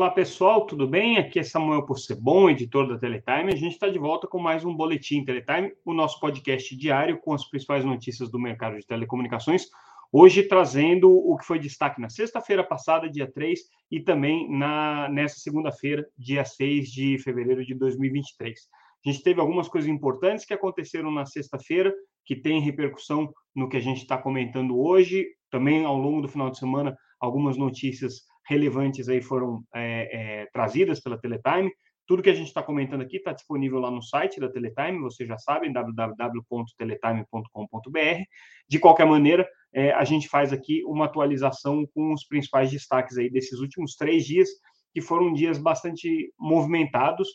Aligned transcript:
Olá 0.00 0.10
pessoal, 0.10 0.64
tudo 0.64 0.86
bem? 0.86 1.18
Aqui 1.18 1.38
é 1.38 1.42
Samuel 1.42 1.84
Possebon, 1.84 2.48
editor 2.48 2.88
da 2.88 2.96
Teletime. 2.96 3.52
A 3.52 3.54
gente 3.54 3.72
está 3.72 3.86
de 3.86 3.98
volta 3.98 4.26
com 4.26 4.38
mais 4.38 4.64
um 4.64 4.74
Boletim 4.74 5.22
Teletime, 5.22 5.74
o 5.84 5.92
nosso 5.92 6.18
podcast 6.18 6.74
diário 6.74 7.20
com 7.20 7.34
as 7.34 7.46
principais 7.46 7.84
notícias 7.84 8.30
do 8.30 8.38
mercado 8.38 8.78
de 8.78 8.86
telecomunicações. 8.86 9.66
Hoje 10.10 10.42
trazendo 10.42 11.12
o 11.12 11.36
que 11.36 11.44
foi 11.44 11.58
destaque 11.58 12.00
na 12.00 12.08
sexta-feira 12.08 12.64
passada, 12.64 13.10
dia 13.10 13.30
3, 13.30 13.60
e 13.90 14.00
também 14.00 14.50
na, 14.50 15.06
nessa 15.10 15.38
segunda-feira, 15.38 16.08
dia 16.16 16.46
6 16.46 16.90
de 16.90 17.18
fevereiro 17.18 17.62
de 17.62 17.74
2023. 17.74 18.58
A 19.04 19.10
gente 19.10 19.22
teve 19.22 19.38
algumas 19.38 19.68
coisas 19.68 19.90
importantes 19.90 20.46
que 20.46 20.54
aconteceram 20.54 21.10
na 21.10 21.26
sexta-feira, 21.26 21.92
que 22.24 22.34
tem 22.34 22.58
repercussão 22.62 23.30
no 23.54 23.68
que 23.68 23.76
a 23.76 23.80
gente 23.80 23.98
está 23.98 24.16
comentando 24.16 24.80
hoje. 24.80 25.26
Também 25.50 25.84
ao 25.84 25.98
longo 25.98 26.22
do 26.22 26.28
final 26.28 26.48
de 26.48 26.58
semana, 26.58 26.96
algumas 27.20 27.58
notícias 27.58 28.29
relevantes 28.50 29.08
aí 29.08 29.22
foram 29.22 29.62
é, 29.72 30.42
é, 30.42 30.46
trazidas 30.52 31.00
pela 31.00 31.16
Teletime. 31.16 31.70
Tudo 32.04 32.22
que 32.22 32.30
a 32.30 32.34
gente 32.34 32.48
está 32.48 32.60
comentando 32.60 33.02
aqui 33.02 33.18
está 33.18 33.32
disponível 33.32 33.78
lá 33.78 33.88
no 33.88 34.02
site 34.02 34.40
da 34.40 34.50
Teletime, 34.50 34.98
vocês 34.98 35.28
já 35.28 35.38
sabem, 35.38 35.72
www.teletime.com.br. 35.72 38.22
De 38.68 38.80
qualquer 38.80 39.06
maneira, 39.06 39.48
é, 39.72 39.92
a 39.92 40.02
gente 40.02 40.28
faz 40.28 40.52
aqui 40.52 40.82
uma 40.84 41.04
atualização 41.04 41.86
com 41.94 42.12
os 42.12 42.24
principais 42.24 42.72
destaques 42.72 43.16
aí 43.16 43.30
desses 43.30 43.60
últimos 43.60 43.94
três 43.94 44.26
dias, 44.26 44.48
que 44.92 45.00
foram 45.00 45.32
dias 45.32 45.56
bastante 45.56 46.34
movimentados, 46.36 47.28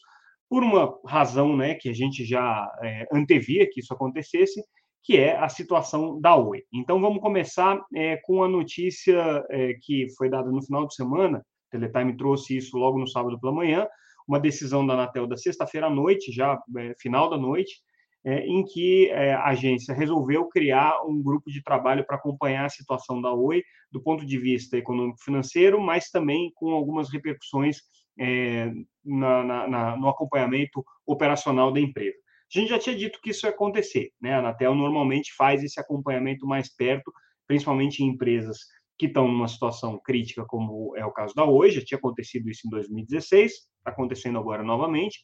por 0.50 0.62
uma 0.62 0.94
razão 1.06 1.56
né, 1.56 1.76
que 1.76 1.88
a 1.88 1.94
gente 1.94 2.26
já 2.26 2.70
é, 2.84 3.08
antevia 3.14 3.66
que 3.72 3.80
isso 3.80 3.94
acontecesse, 3.94 4.62
que 5.06 5.18
é 5.18 5.38
a 5.38 5.48
situação 5.48 6.20
da 6.20 6.36
Oi. 6.36 6.64
Então, 6.74 7.00
vamos 7.00 7.22
começar 7.22 7.80
é, 7.94 8.18
com 8.24 8.44
a 8.44 8.48
notícia 8.48 9.46
é, 9.52 9.76
que 9.80 10.08
foi 10.18 10.30
dada 10.30 10.50
no 10.50 10.64
final 10.64 10.88
de 10.88 10.96
semana, 10.96 11.46
o 11.68 11.70
Teletime 11.70 12.18
trouxe 12.18 12.58
isso 12.58 12.76
logo 12.76 12.98
no 12.98 13.08
sábado 13.08 13.40
pela 13.40 13.54
manhã, 13.54 13.88
uma 14.28 14.40
decisão 14.40 14.86
da 14.86 14.94
Anatel 14.96 15.28
da 15.28 15.38
sexta-feira 15.38 15.86
à 15.86 15.90
noite, 15.92 16.32
já 16.32 16.60
é, 16.78 16.96
final 17.00 17.30
da 17.30 17.38
noite, 17.38 17.76
é, 18.24 18.40
em 18.48 18.64
que 18.64 19.08
é, 19.12 19.36
a 19.36 19.50
agência 19.50 19.94
resolveu 19.94 20.48
criar 20.48 21.00
um 21.06 21.22
grupo 21.22 21.52
de 21.52 21.62
trabalho 21.62 22.04
para 22.04 22.16
acompanhar 22.16 22.66
a 22.66 22.70
situação 22.70 23.22
da 23.22 23.32
Oi 23.32 23.62
do 23.92 24.02
ponto 24.02 24.26
de 24.26 24.40
vista 24.40 24.76
econômico-financeiro, 24.76 25.80
mas 25.80 26.10
também 26.10 26.52
com 26.56 26.72
algumas 26.72 27.12
repercussões 27.12 27.78
é, 28.20 28.72
na, 29.04 29.44
na, 29.44 29.68
na, 29.68 29.98
no 29.98 30.10
acompanhamento 30.10 30.84
operacional 31.06 31.72
da 31.72 31.80
empresa. 31.80 32.18
A 32.54 32.60
gente 32.60 32.70
já 32.70 32.80
tinha 32.80 32.96
dito 32.96 33.20
que 33.22 33.32
isso 33.32 33.46
ia 33.46 33.52
acontecer, 33.52 34.12
né? 34.22 34.34
A 34.34 34.40
Anatel 34.40 34.76
normalmente 34.76 35.34
faz 35.36 35.64
esse 35.64 35.80
acompanhamento 35.80 36.46
mais 36.46 36.74
perto, 36.74 37.12
principalmente 37.48 38.04
em 38.04 38.08
empresas 38.08 38.60
que 38.98 39.08
estão 39.08 39.28
numa 39.28 39.48
situação 39.48 40.00
crítica, 40.04 40.46
como 40.46 40.96
é 40.96 41.06
o 41.06 41.12
caso 41.12 41.34
da 41.36 41.44
hoje, 41.44 41.80
já 41.80 41.86
tinha 41.86 41.98
acontecido 41.98 42.50
isso 42.50 42.62
em 42.66 42.70
2016, 42.70 43.52
está 43.52 43.92
acontecendo 43.92 44.40
agora 44.40 44.64
novamente. 44.64 45.20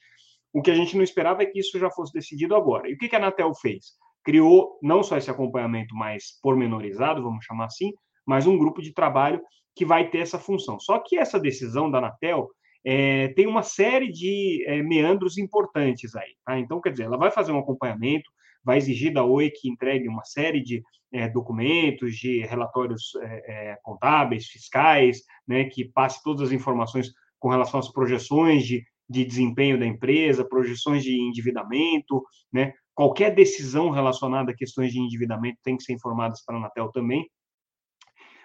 O 0.53 0.61
que 0.61 0.71
a 0.71 0.75
gente 0.75 0.95
não 0.97 1.03
esperava 1.03 1.41
é 1.41 1.45
que 1.45 1.59
isso 1.59 1.79
já 1.79 1.89
fosse 1.89 2.11
decidido 2.11 2.55
agora. 2.55 2.89
E 2.89 2.93
o 2.93 2.97
que 2.97 3.15
a 3.15 3.19
Anatel 3.19 3.53
fez? 3.55 3.93
Criou 4.23 4.77
não 4.81 5.01
só 5.01 5.17
esse 5.17 5.31
acompanhamento 5.31 5.95
mais 5.95 6.39
pormenorizado, 6.41 7.23
vamos 7.23 7.45
chamar 7.45 7.65
assim, 7.65 7.93
mas 8.25 8.45
um 8.45 8.57
grupo 8.57 8.81
de 8.81 8.93
trabalho 8.93 9.41
que 9.75 9.85
vai 9.85 10.09
ter 10.09 10.19
essa 10.19 10.37
função. 10.37 10.79
Só 10.79 10.99
que 10.99 11.17
essa 11.17 11.39
decisão 11.39 11.89
da 11.89 11.99
Anatel 11.99 12.49
é, 12.83 13.29
tem 13.29 13.47
uma 13.47 13.63
série 13.63 14.11
de 14.11 14.63
é, 14.67 14.81
meandros 14.81 15.37
importantes 15.37 16.15
aí. 16.15 16.35
Tá? 16.45 16.59
Então, 16.59 16.81
quer 16.81 16.91
dizer, 16.91 17.03
ela 17.03 17.17
vai 17.17 17.31
fazer 17.31 17.51
um 17.51 17.59
acompanhamento, 17.59 18.29
vai 18.63 18.77
exigir 18.77 19.13
da 19.13 19.23
Oi 19.23 19.49
que 19.49 19.69
entregue 19.69 20.07
uma 20.07 20.23
série 20.23 20.61
de 20.61 20.81
é, 21.13 21.27
documentos, 21.27 22.15
de 22.15 22.41
relatórios 22.41 23.15
é, 23.21 23.71
é, 23.71 23.77
contábeis, 23.83 24.47
fiscais, 24.47 25.21
né, 25.47 25.65
que 25.65 25.85
passe 25.85 26.23
todas 26.23 26.43
as 26.43 26.51
informações 26.51 27.11
com 27.39 27.49
relação 27.49 27.79
às 27.79 27.91
projeções 27.91 28.65
de, 28.65 28.83
de 29.09 29.25
desempenho 29.25 29.79
da 29.79 29.85
empresa, 29.85 30.47
projeções 30.47 31.03
de 31.03 31.19
endividamento, 31.19 32.23
né, 32.51 32.73
qualquer 32.93 33.33
decisão 33.33 33.89
relacionada 33.89 34.51
a 34.51 34.55
questões 34.55 34.93
de 34.93 34.99
endividamento 34.99 35.57
tem 35.63 35.75
que 35.75 35.83
ser 35.83 35.93
informadas 35.93 36.43
para 36.45 36.55
a 36.55 36.59
Anatel 36.59 36.91
também. 36.91 37.29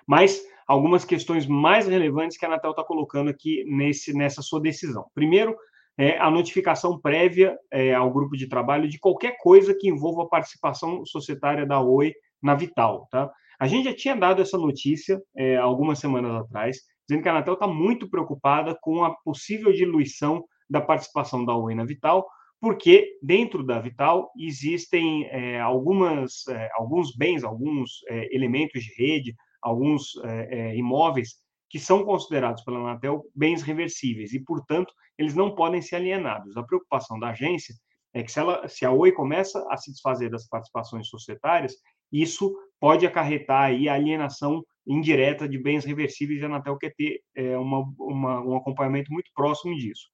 Mas 0.06 0.40
algumas 0.66 1.04
questões 1.04 1.46
mais 1.46 1.86
relevantes 1.86 2.36
que 2.36 2.44
a 2.44 2.48
Anatel 2.48 2.72
está 2.72 2.82
colocando 2.82 3.30
aqui 3.30 3.64
nesse, 3.66 4.12
nessa 4.12 4.42
sua 4.42 4.60
decisão. 4.60 5.06
Primeiro, 5.14 5.56
é, 5.98 6.18
a 6.18 6.30
notificação 6.30 7.00
prévia 7.00 7.56
é, 7.70 7.94
ao 7.94 8.12
grupo 8.12 8.36
de 8.36 8.48
trabalho 8.48 8.88
de 8.88 8.98
qualquer 8.98 9.36
coisa 9.38 9.74
que 9.74 9.88
envolva 9.88 10.24
a 10.24 10.28
participação 10.28 11.04
societária 11.06 11.64
da 11.64 11.80
Oi 11.80 12.12
na 12.42 12.54
Vital. 12.54 13.08
Tá? 13.10 13.30
A 13.58 13.66
gente 13.66 13.84
já 13.84 13.94
tinha 13.94 14.16
dado 14.16 14.42
essa 14.42 14.58
notícia 14.58 15.22
é, 15.34 15.56
algumas 15.56 15.98
semanas 15.98 16.34
atrás, 16.34 16.78
dizendo 17.08 17.22
que 17.22 17.28
a 17.28 17.32
Anatel 17.32 17.54
está 17.54 17.66
muito 17.66 18.10
preocupada 18.10 18.76
com 18.80 19.04
a 19.04 19.14
possível 19.24 19.72
diluição 19.72 20.44
da 20.68 20.80
participação 20.80 21.44
da 21.44 21.56
Oi 21.56 21.74
na 21.74 21.84
Vital, 21.84 22.26
porque 22.60 23.16
dentro 23.22 23.64
da 23.64 23.78
Vital 23.78 24.30
existem 24.36 25.24
é, 25.26 25.60
algumas, 25.60 26.46
é, 26.48 26.68
alguns 26.74 27.14
bens, 27.14 27.44
alguns 27.44 28.00
é, 28.08 28.34
elementos 28.34 28.82
de 28.82 28.92
rede, 28.96 29.36
alguns 29.66 30.16
é, 30.24 30.58
é, 30.58 30.76
imóveis 30.76 31.34
que 31.68 31.80
são 31.80 32.04
considerados 32.04 32.62
pela 32.62 32.78
Anatel 32.78 33.24
bens 33.34 33.62
reversíveis 33.62 34.32
e, 34.32 34.38
portanto, 34.38 34.94
eles 35.18 35.34
não 35.34 35.54
podem 35.54 35.82
ser 35.82 35.96
alienados. 35.96 36.56
A 36.56 36.62
preocupação 36.62 37.18
da 37.18 37.30
agência 37.30 37.74
é 38.14 38.22
que 38.22 38.30
se, 38.30 38.38
ela, 38.38 38.68
se 38.68 38.86
a 38.86 38.92
Oi 38.92 39.10
começa 39.10 39.66
a 39.68 39.76
se 39.76 39.90
desfazer 39.90 40.30
das 40.30 40.46
participações 40.48 41.08
societárias, 41.08 41.74
isso 42.12 42.56
pode 42.78 43.04
acarretar 43.04 43.64
aí 43.64 43.88
a 43.88 43.94
alienação 43.94 44.64
indireta 44.86 45.48
de 45.48 45.58
bens 45.58 45.84
reversíveis 45.84 46.40
e 46.40 46.44
a 46.44 46.46
Anatel 46.46 46.78
quer 46.78 46.94
ter 46.96 47.20
é, 47.34 47.58
uma, 47.58 47.84
uma, 47.98 48.40
um 48.40 48.56
acompanhamento 48.56 49.12
muito 49.12 49.30
próximo 49.34 49.76
disso. 49.76 50.06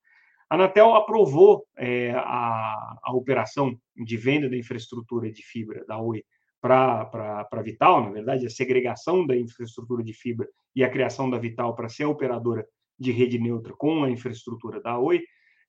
A 0.49 0.55
Anatel 0.55 0.95
aprovou 0.95 1.67
é, 1.77 2.13
a, 2.13 2.97
a 3.03 3.13
operação 3.13 3.77
de 3.95 4.17
venda 4.17 4.49
da 4.49 4.57
infraestrutura 4.57 5.31
de 5.31 5.43
fibra 5.43 5.85
da 5.87 5.99
Oi 5.99 6.25
para 6.63 7.49
a 7.51 7.63
Vital, 7.63 8.05
na 8.05 8.11
verdade, 8.11 8.47
a 8.47 8.51
segregação 8.51 9.27
da 9.27 9.37
infraestrutura 9.37 10.03
de 10.03 10.15
fibra 10.15 10.49
e 10.77 10.85
a 10.85 10.89
criação 10.89 11.29
da 11.29 11.37
Vital 11.37 11.75
para 11.75 11.89
ser 11.89 12.05
operadora 12.05 12.65
de 12.97 13.11
rede 13.11 13.37
neutra 13.37 13.75
com 13.77 14.05
a 14.05 14.11
infraestrutura 14.11 14.81
da 14.81 14.97
Oi, 14.97 15.25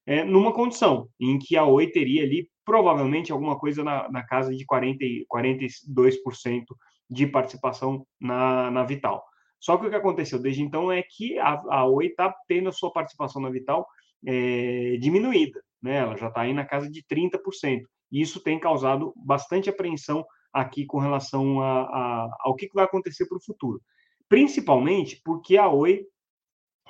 é, 0.06 0.24
numa 0.24 0.54
condição 0.54 1.09
em 1.20 1.40
que 1.40 1.58
a 1.58 1.66
Oi 1.66 1.88
teria 1.88 2.24
ali 2.24 2.48
provavelmente 2.64 3.31
alguma 3.31 3.58
coisa 3.58 3.84
na, 3.84 4.09
na 4.12 4.24
casa 4.24 4.56
de 4.56 4.64
40, 4.66 5.04
42% 5.34 6.64
de 7.10 7.25
participação 7.25 8.06
na, 8.22 8.70
na 8.70 8.84
Vital. 8.84 9.24
Só 9.60 9.78
que 9.78 9.88
o 9.88 9.90
que 9.90 9.96
aconteceu 9.96 10.40
desde 10.40 10.62
então 10.62 10.92
é 10.92 11.02
que 11.02 11.40
a, 11.40 11.60
a 11.70 11.86
Oi 11.86 12.08
está 12.08 12.34
tendo 12.48 12.70
a 12.70 12.72
sua 12.72 12.92
participação 12.92 13.42
na 13.42 13.50
Vital 13.50 13.88
é, 14.24 14.98
diminuída, 15.02 15.60
né? 15.81 15.98
ela 15.98 16.16
já 16.16 16.28
está 16.28 16.42
aí 16.42 16.54
na 16.54 16.66
casa 16.66 16.88
de 16.88 17.02
30%. 17.04 17.81
E 18.12 18.22
isso 18.22 18.44
tem 18.44 18.60
causado 18.60 19.12
bastante 19.16 19.72
apreensão 19.72 20.24
aqui 20.53 20.86
com 20.86 21.00
relação 21.00 21.62
a, 21.62 21.81
a, 21.84 22.38
ao 22.41 22.56
que 22.56 22.69
vai 22.74 22.86
acontecer 22.86 23.25
para 23.28 23.38
o 23.38 23.44
futuro. 23.44 23.81
Principalmente 24.30 25.19
porque 25.24 25.58
a 25.58 25.68
Oi, 25.69 26.06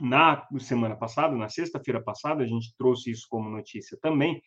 na 0.02 0.46
semana 0.60 0.96
passada, 0.96 1.36
na 1.36 1.50
sexta-feira 1.50 2.02
passada, 2.02 2.44
a 2.44 2.48
gente 2.48 2.76
trouxe 2.78 3.12
isso 3.12 3.28
como 3.30 3.50
notícia 3.50 3.98
também, 4.02 4.42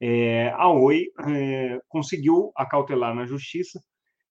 é, 0.00 0.50
a 0.56 0.68
Oi 0.68 1.06
é, 1.28 1.80
conseguiu 1.88 2.50
acautelar 2.56 3.14
na 3.14 3.24
justiça 3.24 3.80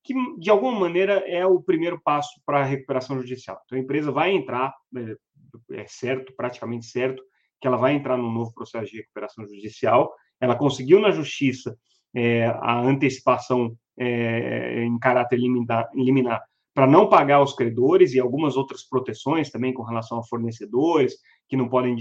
que, 0.04 0.14
de 0.38 0.50
alguma 0.50 0.78
maneira, 0.78 1.24
é 1.28 1.46
o 1.46 1.62
primeiro 1.62 2.02
passo 2.02 2.42
para 2.46 2.60
a 2.60 2.66
recuperação 2.66 3.20
judicial. 3.20 3.62
Então, 3.64 3.78
a 3.78 3.82
empresa 3.82 4.12
vai 4.12 4.32
entrar, 4.32 4.74
é, 4.98 5.80
é 5.82 5.86
certo, 5.88 6.34
praticamente 6.36 6.88
certo, 6.88 7.24
que 7.62 7.68
ela 7.68 7.78
vai 7.78 7.94
entrar 7.94 8.18
num 8.18 8.32
novo 8.32 8.54
processo 8.54 8.92
de 8.92 8.98
recuperação 8.98 9.48
judicial. 9.48 10.14
Ela 10.42 10.58
conseguiu 10.58 11.00
na 11.00 11.12
justiça 11.12 11.78
é, 12.16 12.46
a 12.46 12.80
antecipação 12.80 13.76
é, 13.98 14.84
em 14.84 14.98
caráter 15.00 15.38
liminar, 15.38 15.90
liminar 15.94 16.42
para 16.74 16.88
não 16.88 17.10
pagar 17.10 17.42
os 17.42 17.54
credores 17.54 18.14
e 18.14 18.20
algumas 18.20 18.56
outras 18.56 18.84
proteções 18.84 19.50
também 19.50 19.74
com 19.74 19.84
relação 19.84 20.20
a 20.20 20.24
fornecedores 20.24 21.16
que 21.48 21.58
não 21.58 21.68
podem 21.68 21.96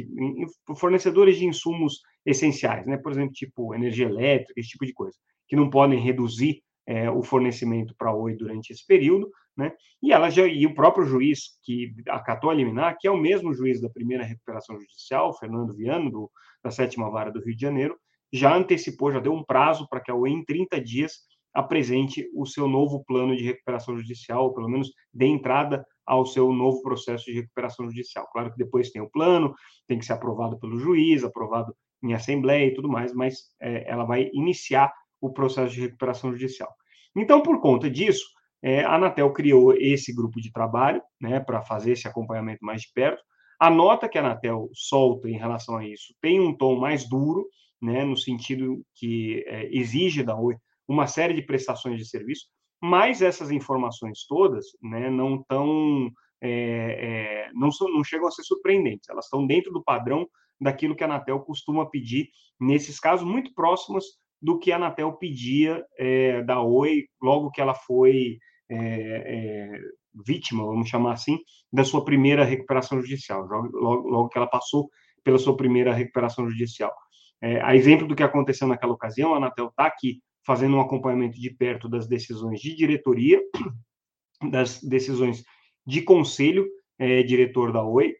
fornecedores 0.76 1.36
de 1.36 1.44
insumos 1.44 2.00
essenciais, 2.24 2.86
né? 2.86 2.96
Por 2.96 3.10
exemplo, 3.10 3.32
tipo 3.32 3.74
energia 3.74 4.06
elétrica, 4.06 4.60
esse 4.60 4.70
tipo 4.70 4.86
de 4.86 4.92
coisa, 4.92 5.16
que 5.48 5.56
não 5.56 5.68
podem 5.68 5.98
reduzir 5.98 6.62
é, 6.86 7.10
o 7.10 7.22
fornecimento 7.22 7.94
para 7.98 8.14
Oi 8.14 8.36
durante 8.36 8.72
esse 8.72 8.86
período, 8.86 9.28
né? 9.56 9.72
E 10.00 10.12
ela 10.12 10.30
já 10.30 10.46
e 10.46 10.64
o 10.66 10.74
próprio 10.74 11.04
juiz 11.04 11.58
que 11.64 11.92
acatou 12.08 12.50
a 12.50 12.54
liminar, 12.54 12.96
que 12.98 13.08
é 13.08 13.10
o 13.10 13.16
mesmo 13.16 13.52
juiz 13.52 13.80
da 13.80 13.90
primeira 13.90 14.24
recuperação 14.24 14.78
judicial, 14.78 15.36
Fernando 15.36 15.74
Viano, 15.74 16.10
do, 16.10 16.30
da 16.62 16.70
sétima 16.70 17.10
vara 17.10 17.32
do 17.32 17.42
Rio 17.42 17.56
de 17.56 17.60
Janeiro, 17.60 17.98
já 18.32 18.54
antecipou, 18.54 19.12
já 19.12 19.20
deu 19.20 19.32
um 19.32 19.44
prazo 19.44 19.86
para 19.88 20.00
que 20.00 20.10
a 20.10 20.14
Oi 20.14 20.30
em 20.30 20.44
30 20.44 20.80
dias 20.80 21.12
apresente 21.52 22.28
o 22.34 22.46
seu 22.46 22.68
novo 22.68 23.04
plano 23.04 23.36
de 23.36 23.42
recuperação 23.42 23.96
judicial, 23.96 24.44
ou 24.44 24.54
pelo 24.54 24.68
menos 24.68 24.90
dê 25.12 25.26
entrada 25.26 25.84
ao 26.06 26.24
seu 26.24 26.52
novo 26.52 26.82
processo 26.82 27.24
de 27.26 27.32
recuperação 27.32 27.88
judicial. 27.88 28.28
Claro 28.32 28.50
que 28.52 28.58
depois 28.58 28.90
tem 28.90 29.02
o 29.02 29.10
plano, 29.10 29.54
tem 29.86 29.98
que 29.98 30.04
ser 30.04 30.12
aprovado 30.12 30.58
pelo 30.58 30.78
juiz, 30.78 31.24
aprovado 31.24 31.74
em 32.02 32.14
assembleia 32.14 32.66
e 32.66 32.74
tudo 32.74 32.88
mais, 32.88 33.12
mas 33.12 33.38
é, 33.60 33.88
ela 33.88 34.04
vai 34.04 34.30
iniciar 34.32 34.92
o 35.20 35.32
processo 35.32 35.74
de 35.74 35.82
recuperação 35.82 36.32
judicial. 36.32 36.72
Então, 37.14 37.42
por 37.42 37.60
conta 37.60 37.90
disso, 37.90 38.24
é, 38.62 38.84
a 38.84 38.94
Anatel 38.94 39.32
criou 39.32 39.72
esse 39.72 40.14
grupo 40.14 40.40
de 40.40 40.52
trabalho 40.52 41.02
né, 41.20 41.40
para 41.40 41.62
fazer 41.62 41.92
esse 41.92 42.06
acompanhamento 42.06 42.64
mais 42.64 42.82
de 42.82 42.92
perto. 42.94 43.22
A 43.58 43.68
nota 43.68 44.08
que 44.08 44.16
a 44.16 44.22
Anatel 44.22 44.70
solta 44.72 45.28
em 45.28 45.36
relação 45.36 45.76
a 45.76 45.86
isso 45.86 46.14
tem 46.20 46.40
um 46.40 46.56
tom 46.56 46.78
mais 46.78 47.08
duro, 47.08 47.46
né, 47.80 48.04
no 48.04 48.16
sentido 48.16 48.84
que 48.94 49.44
é, 49.46 49.68
exige 49.74 50.22
da 50.22 50.36
Oi 50.36 50.56
uma 50.86 51.06
série 51.06 51.34
de 51.34 51.42
prestações 51.42 51.98
de 51.98 52.08
serviço, 52.08 52.46
mas 52.82 53.22
essas 53.22 53.50
informações 53.50 54.26
todas 54.26 54.66
né, 54.82 55.08
não 55.08 55.36
estão 55.36 56.10
é, 56.42 57.48
é, 57.48 57.50
não, 57.52 57.68
não 57.92 58.02
chegam 58.02 58.26
a 58.26 58.30
ser 58.30 58.42
surpreendentes, 58.42 59.08
elas 59.08 59.26
estão 59.26 59.46
dentro 59.46 59.72
do 59.72 59.82
padrão 59.82 60.26
daquilo 60.60 60.94
que 60.94 61.04
a 61.04 61.06
Anatel 61.06 61.40
costuma 61.40 61.88
pedir, 61.88 62.28
nesses 62.58 62.98
casos 62.98 63.26
muito 63.26 63.54
próximos 63.54 64.04
do 64.40 64.58
que 64.58 64.72
a 64.72 64.76
Anatel 64.76 65.12
pedia 65.14 65.84
é, 65.98 66.42
da 66.42 66.62
Oi 66.62 67.04
logo 67.22 67.50
que 67.50 67.60
ela 67.60 67.74
foi 67.74 68.38
é, 68.68 68.76
é, 68.76 69.80
vítima, 70.26 70.64
vamos 70.64 70.88
chamar 70.88 71.12
assim, 71.12 71.38
da 71.72 71.84
sua 71.84 72.04
primeira 72.04 72.44
recuperação 72.44 73.00
judicial, 73.00 73.46
logo, 73.46 74.08
logo 74.08 74.28
que 74.28 74.38
ela 74.38 74.46
passou 74.46 74.88
pela 75.22 75.38
sua 75.38 75.56
primeira 75.56 75.92
recuperação 75.92 76.48
judicial. 76.48 76.92
É, 77.42 77.60
a 77.62 77.74
exemplo 77.74 78.06
do 78.06 78.14
que 78.14 78.22
aconteceu 78.22 78.68
naquela 78.68 78.92
ocasião, 78.92 79.34
a 79.34 79.38
Anatel 79.38 79.68
está 79.68 79.86
aqui 79.86 80.22
fazendo 80.44 80.76
um 80.76 80.80
acompanhamento 80.80 81.38
de 81.38 81.50
perto 81.50 81.88
das 81.88 82.06
decisões 82.06 82.60
de 82.60 82.74
diretoria, 82.74 83.40
das 84.50 84.82
decisões 84.82 85.44
de 85.86 86.02
conselho 86.02 86.68
é, 86.98 87.22
diretor 87.22 87.72
da 87.72 87.82
Oi, 87.82 88.14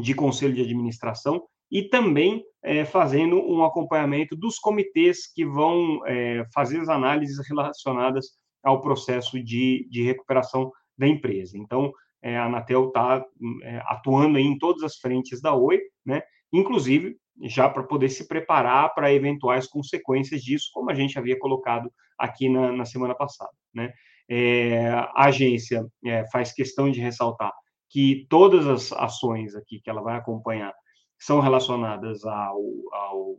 de 0.00 0.14
conselho 0.14 0.54
de 0.54 0.62
administração, 0.62 1.46
e 1.70 1.82
também 1.82 2.44
é, 2.62 2.84
fazendo 2.84 3.36
um 3.40 3.64
acompanhamento 3.64 4.36
dos 4.36 4.58
comitês 4.58 5.32
que 5.32 5.44
vão 5.44 6.00
é, 6.06 6.44
fazer 6.52 6.80
as 6.80 6.88
análises 6.88 7.38
relacionadas 7.48 8.30
ao 8.62 8.80
processo 8.80 9.42
de, 9.42 9.86
de 9.90 10.02
recuperação 10.02 10.70
da 10.98 11.06
empresa. 11.06 11.56
Então, 11.56 11.92
é, 12.22 12.36
a 12.36 12.46
Anatel 12.46 12.88
está 12.88 13.24
é, 13.62 13.82
atuando 13.86 14.38
em 14.38 14.58
todas 14.58 14.82
as 14.82 14.96
frentes 14.96 15.40
da 15.40 15.54
Oi, 15.54 15.80
né? 16.04 16.22
inclusive 16.52 17.16
já 17.42 17.68
para 17.68 17.82
poder 17.82 18.08
se 18.08 18.26
preparar 18.26 18.94
para 18.94 19.12
eventuais 19.12 19.66
consequências 19.66 20.42
disso, 20.42 20.70
como 20.72 20.90
a 20.90 20.94
gente 20.94 21.18
havia 21.18 21.38
colocado 21.38 21.90
aqui 22.18 22.48
na, 22.48 22.72
na 22.72 22.84
semana 22.84 23.14
passada. 23.14 23.50
Né? 23.74 23.92
É, 24.28 24.88
a 24.88 25.26
agência 25.26 25.86
é, 26.04 26.24
faz 26.30 26.52
questão 26.52 26.90
de 26.90 27.00
ressaltar 27.00 27.52
que 27.88 28.26
todas 28.28 28.66
as 28.66 28.92
ações 28.92 29.54
aqui 29.54 29.80
que 29.80 29.88
ela 29.88 30.02
vai 30.02 30.16
acompanhar 30.16 30.74
são 31.18 31.40
relacionadas 31.40 32.24
ao, 32.24 32.60
ao 32.92 33.38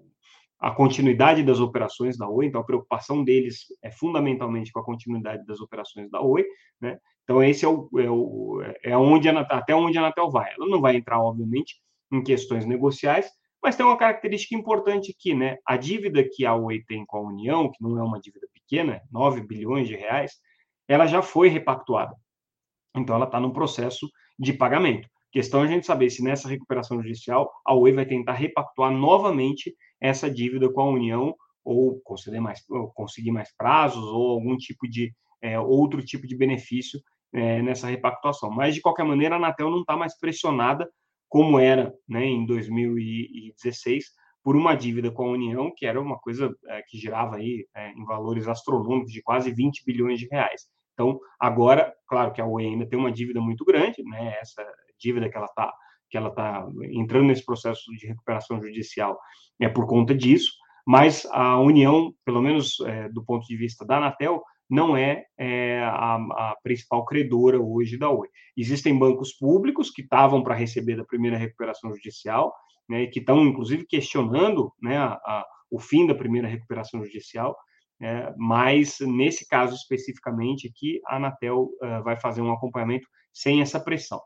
a 0.60 0.72
continuidade 0.72 1.44
das 1.44 1.60
operações 1.60 2.18
da 2.18 2.28
Oi, 2.28 2.48
então 2.48 2.60
a 2.60 2.64
preocupação 2.64 3.24
deles 3.24 3.66
é 3.84 3.92
fundamentalmente 3.92 4.72
com 4.72 4.80
a 4.80 4.84
continuidade 4.84 5.46
das 5.46 5.60
operações 5.60 6.10
da 6.10 6.20
Oi, 6.22 6.46
né? 6.82 6.98
Então 7.24 7.44
esse 7.44 7.64
é, 7.66 7.68
o, 7.68 7.90
é, 8.00 8.10
o, 8.10 8.62
é 8.84 8.98
onde 8.98 9.30
a, 9.30 9.40
até 9.42 9.76
onde 9.76 9.98
a 9.98 10.02
Anatel 10.02 10.32
vai. 10.32 10.52
Ela 10.54 10.68
não 10.68 10.82
vai 10.82 10.96
entrar, 10.96 11.22
obviamente, 11.22 11.76
em 12.12 12.24
questões 12.24 12.66
negociais, 12.66 13.30
mas 13.62 13.76
tem 13.76 13.86
uma 13.86 13.98
característica 13.98 14.56
importante 14.56 15.12
aqui, 15.12 15.34
né? 15.34 15.58
A 15.66 15.78
dívida 15.78 16.24
que 16.24 16.46
a 16.46 16.56
Oi 16.56 16.84
tem 16.88 17.06
com 17.06 17.18
a 17.18 17.22
União, 17.22 17.72
que 17.72 17.82
não 17.82 17.98
é 17.98 18.04
uma 18.04 18.20
dívida 18.20 18.48
pequena, 18.54 19.02
9 19.12 19.42
bilhões 19.42 19.88
de 19.88 19.96
reais, 19.96 20.34
ela 20.88 21.06
já 21.06 21.22
foi 21.22 21.50
repactuada. 21.50 22.16
Então 22.96 23.16
ela 23.16 23.26
está 23.26 23.40
no 23.40 23.54
processo 23.54 24.10
de 24.38 24.54
pagamento. 24.54 25.10
Questão 25.32 25.62
é 25.62 25.64
a 25.66 25.68
gente 25.68 25.86
saber 25.86 26.10
se 26.10 26.24
nessa 26.24 26.48
recuperação 26.48 27.02
judicial 27.02 27.52
a 27.66 27.74
Oi 27.74 27.92
vai 27.92 28.06
tentar 28.06 28.34
repactuar 28.34 28.92
novamente 28.92 29.76
essa 30.00 30.30
dívida 30.30 30.72
com 30.72 30.82
a 30.82 30.90
União 30.90 31.36
ou 31.64 32.00
conceder 32.02 32.40
mais, 32.40 32.64
ou 32.70 32.90
conseguir 32.94 33.32
mais 33.32 33.54
prazos 33.56 34.04
ou 34.04 34.32
algum 34.32 34.56
tipo 34.56 34.88
de 34.88 35.14
é, 35.42 35.60
outro 35.60 36.04
tipo 36.04 36.26
de 36.26 36.36
benefício 36.36 37.00
é, 37.34 37.62
nessa 37.62 37.88
repactuação. 37.88 38.50
Mas 38.50 38.74
de 38.74 38.82
qualquer 38.82 39.04
maneira 39.04 39.36
a 39.36 39.38
Anatel 39.38 39.70
não 39.70 39.82
está 39.82 39.98
mais 39.98 40.18
pressionada 40.18 40.90
como 41.30 41.60
era 41.60 41.94
né, 42.08 42.26
em 42.26 42.46
2016 42.46 44.06
por 44.44 44.56
uma 44.56 44.76
dívida 44.76 45.12
com 45.12 45.26
a 45.26 45.32
União 45.32 45.72
que 45.76 45.86
era 45.86 46.00
uma 46.00 46.18
coisa 46.18 46.56
é, 46.68 46.82
que 46.88 46.98
girava 46.98 47.36
aí 47.36 47.68
é, 47.76 47.92
em 47.92 48.06
valores 48.06 48.48
astronômicos 48.48 49.12
de 49.12 49.22
quase 49.22 49.52
20 49.52 49.84
bilhões 49.86 50.20
de 50.20 50.28
reais. 50.28 50.64
Então 50.94 51.20
agora, 51.40 51.94
claro 52.08 52.32
que 52.32 52.42
a 52.42 52.46
Oi 52.46 52.66
ainda 52.66 52.88
tem 52.88 52.98
uma 52.98 53.12
dívida 53.12 53.42
muito 53.42 53.66
grande, 53.66 54.02
né? 54.04 54.38
Essa 54.42 54.66
dívida 55.00 55.30
que 55.30 55.38
ela 55.38 55.46
está 55.46 55.74
que 56.10 56.16
ela 56.16 56.30
está 56.30 56.66
entrando 56.94 57.28
nesse 57.28 57.44
processo 57.44 57.84
de 57.98 58.08
recuperação 58.08 58.62
judicial 58.62 59.20
é 59.60 59.68
por 59.68 59.86
conta 59.86 60.16
disso, 60.16 60.54
mas 60.86 61.26
a 61.32 61.60
União, 61.60 62.14
pelo 62.24 62.42
menos 62.42 62.80
é, 62.86 63.10
do 63.10 63.22
ponto 63.26 63.46
de 63.46 63.58
vista 63.58 63.86
da 63.86 63.98
Anatel, 63.98 64.42
não 64.70 64.98
é, 64.98 65.26
é 65.38 65.80
a, 65.84 66.16
a, 66.16 66.58
principal 66.62 67.06
credora 67.06 67.60
hoje 67.60 67.98
da 67.98 68.10
Oi. 68.10 68.28
Existem 68.56 68.98
bancos 68.98 69.34
públicos 69.34 69.90
que 69.90 70.02
estavam 70.02 70.44
para 70.44 70.56
receber 70.56 70.96
da 70.96 71.06
primeira 71.06 71.38
recuperação 71.38 71.94
judicial, 71.96 72.54
né, 72.90 73.08
que 73.08 73.20
estão, 73.20 73.46
inclusive, 73.46 73.86
questionando 73.86 74.72
né, 74.82 74.98
a, 74.98 75.14
a, 75.14 75.46
o 75.72 75.80
fim 75.80 76.06
da 76.06 76.16
primeira 76.16 76.48
recuperação 76.48 77.04
judicial, 77.04 77.56
é, 78.00 78.34
mas, 78.38 78.98
nesse 79.02 79.48
caso 79.48 79.76
especificamente 79.76 80.68
aqui, 80.68 81.02
a 81.08 81.16
Anatel 81.16 81.70
uh, 81.82 82.04
vai 82.04 82.20
fazer 82.20 82.42
um 82.42 82.52
acompanhamento 82.52 83.08
sem 83.34 83.62
essa 83.62 83.80
pressão. 83.80 84.22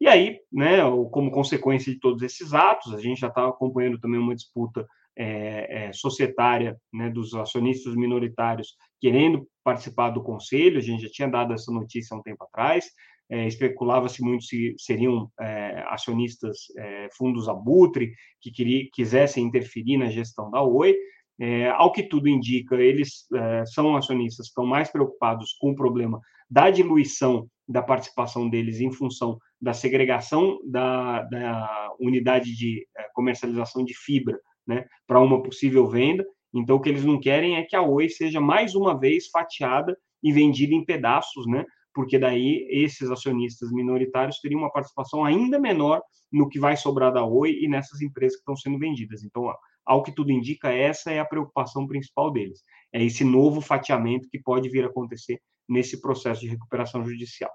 E 0.00 0.08
aí, 0.08 0.38
né, 0.52 0.78
como 1.10 1.30
consequência 1.30 1.92
de 1.92 2.00
todos 2.00 2.22
esses 2.22 2.52
atos, 2.54 2.94
a 2.94 2.98
gente 2.98 3.20
já 3.20 3.28
está 3.28 3.46
acompanhando 3.46 3.98
também 3.98 4.18
uma 4.18 4.34
disputa 4.34 4.86
é, 5.16 5.86
é, 5.86 5.92
societária 5.92 6.76
né, 6.92 7.08
dos 7.08 7.34
acionistas 7.34 7.94
minoritários 7.94 8.74
querendo 9.00 9.46
participar 9.62 10.10
do 10.10 10.22
conselho. 10.22 10.78
A 10.78 10.82
gente 10.82 11.02
já 11.02 11.08
tinha 11.08 11.28
dado 11.28 11.52
essa 11.52 11.72
notícia 11.72 12.14
há 12.14 12.18
um 12.18 12.22
tempo 12.22 12.44
atrás. 12.44 12.86
É, 13.30 13.46
especulava-se 13.46 14.22
muito 14.22 14.44
se 14.44 14.74
seriam 14.78 15.30
é, 15.40 15.82
acionistas 15.88 16.58
é, 16.76 17.08
fundos 17.16 17.48
abutre 17.48 18.12
que 18.40 18.50
queria, 18.50 18.86
quisessem 18.92 19.44
interferir 19.44 19.96
na 19.96 20.10
gestão 20.10 20.50
da 20.50 20.62
Oi. 20.62 20.94
É, 21.40 21.68
ao 21.70 21.90
que 21.90 22.02
tudo 22.04 22.28
indica, 22.28 22.76
eles 22.76 23.26
são 23.66 23.96
acionistas 23.96 24.46
que 24.46 24.50
estão 24.50 24.64
mais 24.64 24.88
preocupados 24.88 25.52
com 25.58 25.70
o 25.70 25.74
problema 25.74 26.20
da 26.48 26.70
diluição 26.70 27.48
da 27.66 27.82
participação 27.82 28.48
deles 28.48 28.80
em 28.80 28.92
função 28.92 29.38
da 29.60 29.72
segregação 29.72 30.58
da, 30.64 31.22
da 31.22 31.90
unidade 31.98 32.54
de 32.54 32.86
é, 32.96 33.08
comercialização 33.14 33.84
de 33.84 33.94
fibra 33.94 34.38
né, 34.66 34.86
para 35.06 35.20
uma 35.20 35.42
possível 35.42 35.86
venda. 35.88 36.24
Então, 36.52 36.76
o 36.76 36.80
que 36.80 36.88
eles 36.88 37.04
não 37.04 37.18
querem 37.18 37.56
é 37.56 37.62
que 37.62 37.74
a 37.74 37.82
Oi 37.82 38.08
seja 38.08 38.40
mais 38.40 38.74
uma 38.74 38.98
vez 38.98 39.28
fatiada 39.28 39.96
e 40.22 40.32
vendida 40.32 40.74
em 40.74 40.84
pedaços, 40.84 41.46
né? 41.46 41.64
Porque 41.92 42.18
daí 42.18 42.66
esses 42.70 43.10
acionistas 43.10 43.70
minoritários 43.72 44.38
teriam 44.38 44.60
uma 44.60 44.72
participação 44.72 45.24
ainda 45.24 45.58
menor 45.58 46.00
no 46.32 46.48
que 46.48 46.58
vai 46.58 46.76
sobrar 46.76 47.12
da 47.12 47.24
Oi 47.24 47.58
e 47.60 47.68
nessas 47.68 48.00
empresas 48.00 48.36
que 48.36 48.40
estão 48.40 48.56
sendo 48.56 48.78
vendidas. 48.78 49.22
Então, 49.22 49.52
ao 49.84 50.02
que 50.02 50.12
tudo 50.12 50.32
indica, 50.32 50.72
essa 50.72 51.10
é 51.10 51.20
a 51.20 51.24
preocupação 51.24 51.86
principal 51.86 52.32
deles. 52.32 52.60
É 52.92 53.02
esse 53.02 53.24
novo 53.24 53.60
fatiamento 53.60 54.28
que 54.30 54.40
pode 54.40 54.68
vir 54.68 54.84
a 54.84 54.88
acontecer 54.88 55.40
nesse 55.68 56.00
processo 56.00 56.40
de 56.40 56.48
recuperação 56.48 57.04
judicial. 57.04 57.50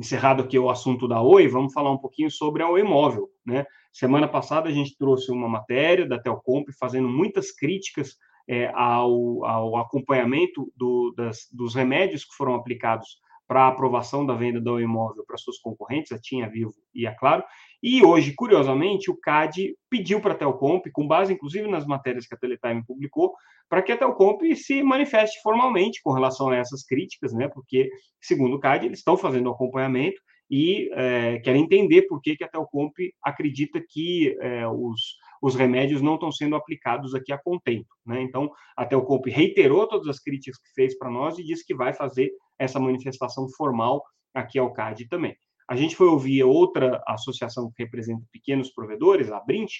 Encerrado 0.00 0.42
aqui 0.42 0.58
o 0.58 0.70
assunto 0.70 1.06
da 1.06 1.20
Oi, 1.20 1.46
vamos 1.46 1.74
falar 1.74 1.90
um 1.90 1.98
pouquinho 1.98 2.30
sobre 2.30 2.62
a 2.62 2.68
Oi 2.70 2.82
Móvel. 2.82 3.28
Né? 3.44 3.66
Semana 3.92 4.26
passada 4.26 4.66
a 4.66 4.72
gente 4.72 4.96
trouxe 4.96 5.30
uma 5.30 5.46
matéria 5.46 6.08
da 6.08 6.18
Telcomp 6.18 6.70
fazendo 6.80 7.06
muitas 7.06 7.52
críticas 7.52 8.16
é, 8.48 8.72
ao, 8.74 9.44
ao, 9.44 9.76
acompanhamento 9.76 10.72
do, 10.74 11.12
das, 11.14 11.48
dos 11.52 11.74
remédios 11.74 12.24
que 12.24 12.34
foram 12.34 12.54
aplicados 12.54 13.18
para 13.46 13.64
a 13.64 13.68
aprovação 13.68 14.24
da 14.24 14.32
venda 14.32 14.58
do 14.58 14.80
imóvel 14.80 15.22
para 15.26 15.36
suas 15.36 15.58
concorrentes, 15.58 16.12
a 16.12 16.18
TIM, 16.18 16.40
a 16.40 16.48
Vivo 16.48 16.72
e 16.94 17.06
a 17.06 17.14
Claro. 17.14 17.44
E 17.82 18.02
hoje, 18.02 18.32
curiosamente, 18.32 19.10
o 19.10 19.20
CAD 19.20 19.76
pediu 19.90 20.18
para 20.22 20.32
a 20.32 20.36
Telcomp, 20.36 20.86
com 20.92 21.06
base 21.06 21.34
inclusive 21.34 21.68
nas 21.68 21.84
matérias 21.84 22.26
que 22.26 22.34
a 22.34 22.38
Teletime 22.38 22.82
publicou, 22.86 23.34
para 23.70 23.82
que 23.82 23.92
a 23.92 23.96
Telcomp 23.96 24.42
se 24.56 24.82
manifeste 24.82 25.40
formalmente 25.42 26.02
com 26.02 26.12
relação 26.12 26.48
a 26.48 26.56
essas 26.56 26.84
críticas, 26.84 27.32
né? 27.32 27.48
Porque, 27.48 27.88
segundo 28.20 28.56
o 28.56 28.58
CAD, 28.58 28.86
eles 28.86 28.98
estão 28.98 29.16
fazendo 29.16 29.48
acompanhamento 29.48 30.20
e 30.50 30.90
é, 30.92 31.38
querem 31.38 31.62
entender 31.62 32.02
por 32.02 32.20
que, 32.20 32.36
que 32.36 32.42
a 32.42 32.48
Telcomp 32.48 32.92
acredita 33.22 33.80
que 33.88 34.36
é, 34.40 34.66
os, 34.66 35.00
os 35.40 35.54
remédios 35.54 36.02
não 36.02 36.14
estão 36.14 36.32
sendo 36.32 36.56
aplicados 36.56 37.14
aqui 37.14 37.32
a 37.32 37.38
contento. 37.38 37.86
Né? 38.04 38.20
Então, 38.20 38.50
a 38.76 38.84
Telcomp 38.84 39.30
reiterou 39.30 39.86
todas 39.86 40.08
as 40.08 40.18
críticas 40.18 40.60
que 40.60 40.72
fez 40.74 40.98
para 40.98 41.08
nós 41.08 41.38
e 41.38 41.44
disse 41.44 41.64
que 41.64 41.74
vai 41.74 41.94
fazer 41.94 42.28
essa 42.58 42.80
manifestação 42.80 43.48
formal 43.56 44.02
aqui 44.34 44.58
ao 44.58 44.72
CAD 44.72 45.08
também. 45.08 45.36
A 45.68 45.76
gente 45.76 45.94
foi 45.94 46.08
ouvir 46.08 46.42
outra 46.42 47.00
associação 47.06 47.70
que 47.70 47.84
representa 47.84 48.26
pequenos 48.32 48.72
provedores, 48.72 49.30
a 49.30 49.38
Brint, 49.38 49.70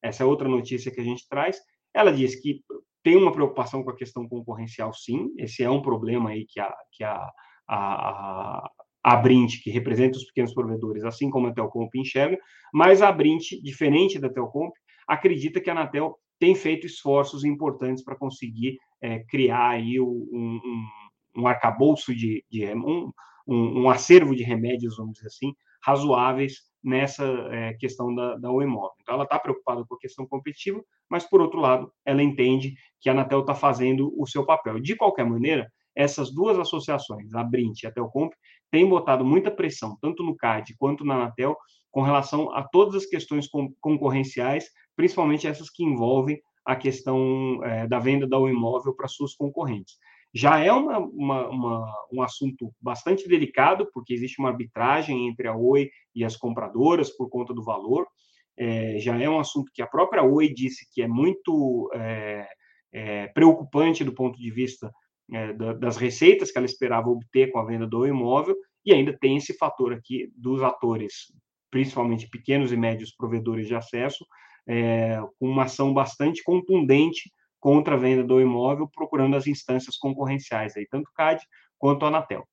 essa 0.00 0.22
é 0.22 0.26
outra 0.26 0.48
notícia 0.48 0.92
que 0.92 1.00
a 1.00 1.04
gente 1.04 1.26
traz. 1.28 1.58
Ela 1.92 2.12
diz 2.12 2.40
que 2.40 2.62
tem 3.02 3.16
uma 3.16 3.32
preocupação 3.32 3.82
com 3.82 3.90
a 3.90 3.96
questão 3.96 4.28
concorrencial, 4.28 4.92
sim, 4.92 5.32
esse 5.38 5.62
é 5.62 5.70
um 5.70 5.82
problema 5.82 6.30
aí 6.30 6.44
que 6.46 6.60
a, 6.60 6.74
que 6.92 7.02
a, 7.04 7.26
a, 7.68 8.70
a 9.02 9.16
Brint, 9.16 9.62
que 9.62 9.70
representa 9.70 10.18
os 10.18 10.24
pequenos 10.24 10.52
provedores, 10.52 11.04
assim 11.04 11.30
como 11.30 11.46
a 11.46 11.52
Telcomp 11.52 11.90
enxerga, 11.94 12.38
mas 12.72 13.02
a 13.02 13.10
Brint, 13.10 13.60
diferente 13.62 14.18
da 14.18 14.28
Telcomp, 14.28 14.72
acredita 15.06 15.60
que 15.60 15.70
a 15.70 15.72
Anatel 15.72 16.16
tem 16.38 16.54
feito 16.54 16.86
esforços 16.86 17.44
importantes 17.44 18.04
para 18.04 18.16
conseguir 18.16 18.78
é, 19.00 19.20
criar 19.24 19.70
aí 19.70 20.00
um, 20.00 20.28
um, 20.32 20.86
um 21.36 21.46
arcabouço 21.46 22.14
de, 22.14 22.44
de 22.50 22.66
um, 22.74 23.12
um, 23.46 23.90
acervo 23.90 24.34
de 24.34 24.42
remédios, 24.42 24.96
vamos 24.96 25.14
dizer 25.14 25.26
assim, 25.26 25.54
razoáveis 25.82 26.69
nessa 26.82 27.24
é, 27.24 27.74
questão 27.74 28.14
da, 28.14 28.36
da 28.36 28.50
Oi 28.50 28.66
Móvel. 28.66 28.96
Então, 29.02 29.14
ela 29.14 29.24
está 29.24 29.38
preocupada 29.38 29.84
com 29.86 29.94
a 29.94 29.98
questão 29.98 30.26
competitiva, 30.26 30.82
mas, 31.08 31.24
por 31.24 31.40
outro 31.40 31.60
lado, 31.60 31.92
ela 32.04 32.22
entende 32.22 32.74
que 33.00 33.08
a 33.08 33.12
Anatel 33.12 33.40
está 33.40 33.54
fazendo 33.54 34.12
o 34.16 34.26
seu 34.26 34.44
papel. 34.44 34.80
De 34.80 34.96
qualquer 34.96 35.24
maneira, 35.24 35.70
essas 35.94 36.32
duas 36.32 36.58
associações, 36.58 37.34
a 37.34 37.42
Brint 37.42 37.82
e 37.82 37.86
a 37.86 37.92
Telcomp, 37.92 38.32
têm 38.70 38.88
botado 38.88 39.24
muita 39.24 39.50
pressão, 39.50 39.96
tanto 40.00 40.22
no 40.22 40.36
CAD 40.36 40.74
quanto 40.78 41.04
na 41.04 41.14
Anatel, 41.14 41.56
com 41.90 42.02
relação 42.02 42.54
a 42.54 42.62
todas 42.62 42.94
as 42.94 43.06
questões 43.06 43.48
concorrenciais, 43.80 44.66
principalmente 44.94 45.46
essas 45.46 45.68
que 45.68 45.84
envolvem 45.84 46.40
a 46.64 46.76
questão 46.76 47.60
é, 47.64 47.86
da 47.86 47.98
venda 47.98 48.26
do 48.26 48.48
imóvel 48.48 48.94
para 48.94 49.08
suas 49.08 49.34
concorrentes. 49.34 49.94
Já 50.32 50.60
é 50.60 50.72
uma, 50.72 50.98
uma, 50.98 51.48
uma, 51.48 52.06
um 52.12 52.22
assunto 52.22 52.72
bastante 52.80 53.26
delicado, 53.28 53.88
porque 53.92 54.14
existe 54.14 54.38
uma 54.38 54.50
arbitragem 54.50 55.28
entre 55.28 55.48
a 55.48 55.56
Oi 55.56 55.90
e 56.14 56.24
as 56.24 56.36
compradoras 56.36 57.10
por 57.10 57.28
conta 57.28 57.52
do 57.52 57.64
valor. 57.64 58.06
É, 58.56 58.98
já 58.98 59.18
é 59.20 59.28
um 59.28 59.40
assunto 59.40 59.72
que 59.74 59.82
a 59.82 59.86
própria 59.86 60.22
Oi 60.22 60.52
disse 60.52 60.86
que 60.92 61.02
é 61.02 61.08
muito 61.08 61.90
é, 61.94 62.46
é 62.92 63.26
preocupante 63.28 64.04
do 64.04 64.14
ponto 64.14 64.38
de 64.38 64.50
vista 64.50 64.92
é, 65.32 65.52
das 65.52 65.96
receitas 65.96 66.50
que 66.50 66.58
ela 66.58 66.66
esperava 66.66 67.08
obter 67.08 67.50
com 67.50 67.58
a 67.58 67.64
venda 67.64 67.86
do 67.86 68.06
imóvel, 68.06 68.56
e 68.84 68.92
ainda 68.92 69.16
tem 69.18 69.36
esse 69.36 69.56
fator 69.56 69.92
aqui 69.92 70.32
dos 70.36 70.62
atores, 70.62 71.32
principalmente 71.70 72.28
pequenos 72.28 72.72
e 72.72 72.76
médios 72.76 73.14
provedores 73.14 73.66
de 73.66 73.74
acesso, 73.74 74.24
é, 74.66 75.20
com 75.38 75.48
uma 75.48 75.64
ação 75.64 75.92
bastante 75.92 76.42
contundente 76.42 77.30
contra 77.60 77.94
a 77.94 77.98
venda 77.98 78.24
do 78.24 78.40
imóvel, 78.40 78.88
procurando 78.88 79.36
as 79.36 79.46
instâncias 79.46 79.96
concorrenciais, 79.96 80.76
aí, 80.76 80.86
tanto 80.90 81.10
CAD 81.14 81.44
quanto 81.78 82.04
a 82.04 82.08
Anatel. 82.08 82.44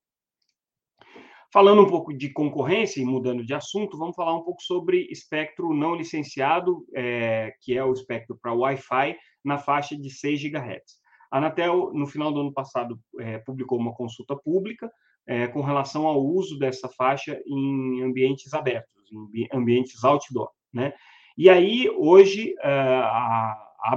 Falando 1.51 1.81
um 1.81 1.87
pouco 1.87 2.13
de 2.13 2.29
concorrência 2.29 3.01
e 3.01 3.05
mudando 3.05 3.45
de 3.45 3.53
assunto, 3.53 3.97
vamos 3.97 4.15
falar 4.15 4.35
um 4.35 4.43
pouco 4.43 4.61
sobre 4.61 5.07
espectro 5.09 5.73
não 5.73 5.95
licenciado, 5.95 6.85
é, 6.93 7.53
que 7.61 7.77
é 7.77 7.83
o 7.83 7.93
espectro 7.93 8.37
para 8.41 8.53
Wi-Fi, 8.53 9.17
na 9.43 9.57
faixa 9.57 9.97
de 9.97 10.09
6 10.09 10.41
GHz. 10.41 10.99
A 11.31 11.37
Anatel, 11.37 11.91
no 11.93 12.05
final 12.05 12.33
do 12.33 12.41
ano 12.41 12.53
passado, 12.53 12.99
é, 13.19 13.37
publicou 13.39 13.79
uma 13.79 13.93
consulta 13.93 14.35
pública 14.35 14.91
é, 15.25 15.47
com 15.47 15.61
relação 15.61 16.05
ao 16.05 16.21
uso 16.21 16.59
dessa 16.59 16.89
faixa 16.89 17.41
em 17.45 18.03
ambientes 18.03 18.53
abertos, 18.53 18.93
em 19.33 19.47
ambientes 19.53 20.03
outdoor. 20.03 20.49
Né? 20.73 20.93
E 21.37 21.49
aí, 21.49 21.89
hoje, 21.89 22.55
é, 22.61 22.69
a, 22.69 23.57
a 23.83 23.95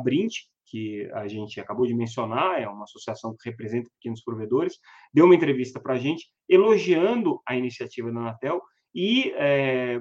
que 0.70 1.10
a 1.12 1.26
gente 1.26 1.60
acabou 1.60 1.86
de 1.86 1.94
mencionar, 1.94 2.62
é 2.62 2.68
uma 2.68 2.84
associação 2.84 3.34
que 3.36 3.50
representa 3.50 3.90
pequenos 3.96 4.22
provedores, 4.22 4.78
deu 5.12 5.24
uma 5.24 5.34
entrevista 5.34 5.80
para 5.80 5.94
a 5.94 5.98
gente 5.98 6.26
elogiando 6.48 7.40
a 7.46 7.56
iniciativa 7.56 8.12
da 8.12 8.20
Anatel 8.20 8.60
e 8.94 9.32
é, 9.36 10.00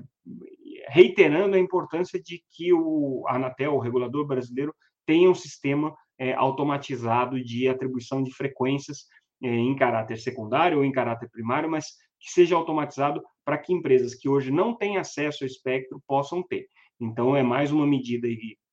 reiterando 0.87 1.55
a 1.55 1.59
importância 1.59 2.21
de 2.21 2.43
que 2.51 2.71
o 2.73 3.25
Anatel, 3.27 3.73
o 3.73 3.79
regulador 3.79 4.25
brasileiro, 4.25 4.73
tenha 5.05 5.29
um 5.29 5.35
sistema 5.35 5.95
é, 6.19 6.33
automatizado 6.33 7.43
de 7.43 7.67
atribuição 7.67 8.21
de 8.21 8.31
frequências 8.33 9.05
é, 9.41 9.47
em 9.47 9.75
caráter 9.75 10.17
secundário 10.17 10.77
ou 10.77 10.85
em 10.85 10.91
caráter 10.91 11.29
primário, 11.31 11.69
mas 11.69 11.85
que 12.19 12.31
seja 12.31 12.55
automatizado 12.55 13.23
para 13.45 13.57
que 13.57 13.73
empresas 13.73 14.13
que 14.13 14.27
hoje 14.27 14.51
não 14.51 14.75
têm 14.75 14.97
acesso 14.97 15.43
ao 15.43 15.47
espectro 15.47 16.01
possam 16.05 16.43
ter. 16.43 16.67
Então, 16.99 17.35
é 17.35 17.41
mais 17.41 17.71
uma 17.71 17.87
medida 17.87 18.27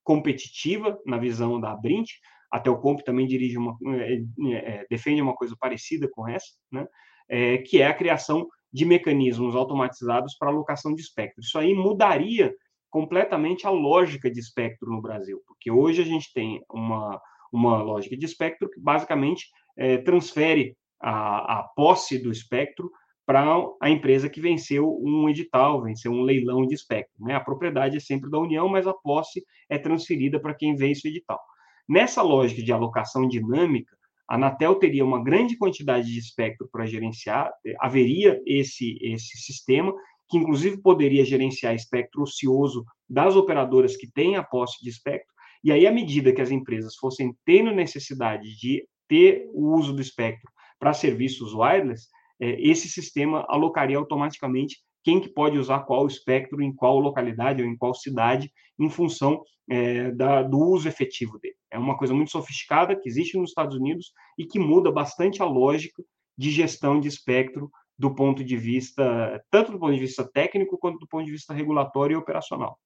competitiva 0.06 0.96
na 1.04 1.18
visão 1.18 1.60
da 1.60 1.75
Brint. 1.75 2.08
A 2.50 2.60
Telcomp 2.60 3.02
também 3.02 3.26
dirige 3.26 3.58
uma, 3.58 3.76
é, 3.88 4.22
é, 4.52 4.86
defende 4.88 5.20
uma 5.20 5.34
coisa 5.34 5.56
parecida 5.58 6.08
com 6.08 6.28
essa, 6.28 6.46
né? 6.70 6.86
É, 7.28 7.58
que 7.58 7.82
é 7.82 7.88
a 7.88 7.94
criação 7.94 8.46
de 8.72 8.84
mecanismos 8.84 9.56
automatizados 9.56 10.36
para 10.38 10.48
alocação 10.48 10.94
de 10.94 11.02
espectro. 11.02 11.40
Isso 11.42 11.58
aí 11.58 11.75
mudaria 11.75 12.54
completamente 12.88 13.66
a 13.66 13.70
lógica 13.70 14.30
de 14.30 14.38
espectro 14.38 14.88
no 14.88 15.02
Brasil, 15.02 15.42
porque 15.44 15.72
hoje 15.72 16.00
a 16.02 16.04
gente 16.04 16.32
tem 16.32 16.62
uma, 16.70 17.20
uma 17.52 17.82
lógica 17.82 18.16
de 18.16 18.25
espectro 18.25 18.70
que 18.70 18.78
basicamente 18.78 19.46
é, 19.76 19.98
transfere 19.98 20.76
a, 21.00 21.58
a 21.58 21.62
posse 21.75 22.16
do 22.16 22.30
espectro 22.30 22.88
para 23.26 23.45
a 23.83 23.90
empresa 23.90 24.30
que 24.30 24.40
venceu 24.40 24.99
um 25.02 25.28
edital, 25.28 25.83
venceu 25.83 26.12
um 26.12 26.23
leilão 26.23 26.64
de 26.64 26.75
espectro. 26.75 27.12
Né? 27.18 27.35
A 27.35 27.40
propriedade 27.40 27.97
é 27.97 28.00
sempre 28.00 28.30
da 28.30 28.38
União, 28.38 28.68
mas 28.68 28.87
a 28.87 28.95
posse 28.95 29.45
é 29.68 29.76
transferida 29.76 30.38
para 30.38 30.54
quem 30.54 30.76
vence 30.76 31.06
o 31.06 31.11
edital. 31.11 31.40
Nessa 31.88 32.23
lógica 32.23 32.62
de 32.62 32.73
alocação 32.73 33.26
dinâmica, 33.26 33.97
a 34.28 34.37
Anatel 34.37 34.76
teria 34.76 35.04
uma 35.04 35.23
grande 35.23 35.56
quantidade 35.56 36.06
de 36.06 36.18
espectro 36.18 36.68
para 36.71 36.87
gerenciar, 36.87 37.52
haveria 37.80 38.40
esse, 38.47 38.97
esse 39.02 39.37
sistema, 39.38 39.92
que 40.28 40.38
inclusive 40.38 40.80
poderia 40.80 41.25
gerenciar 41.25 41.75
espectro 41.75 42.23
ocioso 42.23 42.85
das 43.09 43.37
operadoras 43.37 43.97
que 43.97 44.11
têm 44.11 44.37
a 44.37 44.42
posse 44.42 44.83
de 44.83 44.90
espectro, 44.90 45.37
e 45.66 45.73
aí, 45.73 45.85
à 45.85 45.90
medida 45.90 46.33
que 46.33 46.40
as 46.40 46.52
empresas 46.52 46.95
fossem 46.95 47.35
tendo 47.45 47.73
necessidade 47.73 48.56
de 48.56 48.87
ter 49.09 49.49
o 49.52 49.75
uso 49.75 49.92
do 49.92 50.00
espectro 50.00 50.49
para 50.78 50.92
serviços 50.92 51.54
wireless, 51.54 52.06
é, 52.40 52.61
esse 52.61 52.88
sistema 52.88 53.45
alocaria 53.49 53.97
automaticamente 53.97 54.78
quem 55.02 55.21
que 55.21 55.28
pode 55.28 55.57
usar 55.57 55.81
qual 55.81 56.07
espectro 56.07 56.61
em 56.61 56.75
qual 56.75 56.99
localidade 56.99 57.62
ou 57.62 57.69
em 57.69 57.76
qual 57.76 57.95
cidade, 57.95 58.52
em 58.78 58.90
função 58.90 59.43
é, 59.71 60.11
da, 60.11 60.43
do 60.43 60.59
uso 60.59 60.88
efetivo 60.88 61.38
dele. 61.38 61.55
É 61.71 61.78
uma 61.78 61.97
coisa 61.97 62.12
muito 62.12 62.31
sofisticada 62.33 62.97
que 62.97 63.09
existe 63.09 63.38
nos 63.38 63.50
Estados 63.50 63.76
Unidos 63.76 64.12
e 64.37 64.45
que 64.45 64.59
muda 64.59 64.90
bastante 64.90 65.40
a 65.40 65.45
lógica 65.45 66.02
de 66.37 66.50
gestão 66.50 67.00
de 67.00 67.09
espectro 67.09 67.71
do 67.99 68.14
ponto 68.14 68.45
de 68.45 68.57
vista, 68.57 69.43
tanto 69.50 69.73
do 69.73 69.78
ponto 69.78 69.95
de 69.95 70.00
vista 70.00 70.28
técnico 70.31 70.76
quanto 70.76 70.99
do 70.99 71.09
ponto 71.09 71.25
de 71.25 71.33
vista 71.33 71.55
regulatório 71.55 72.14
e 72.14 72.19
operacional. 72.19 72.78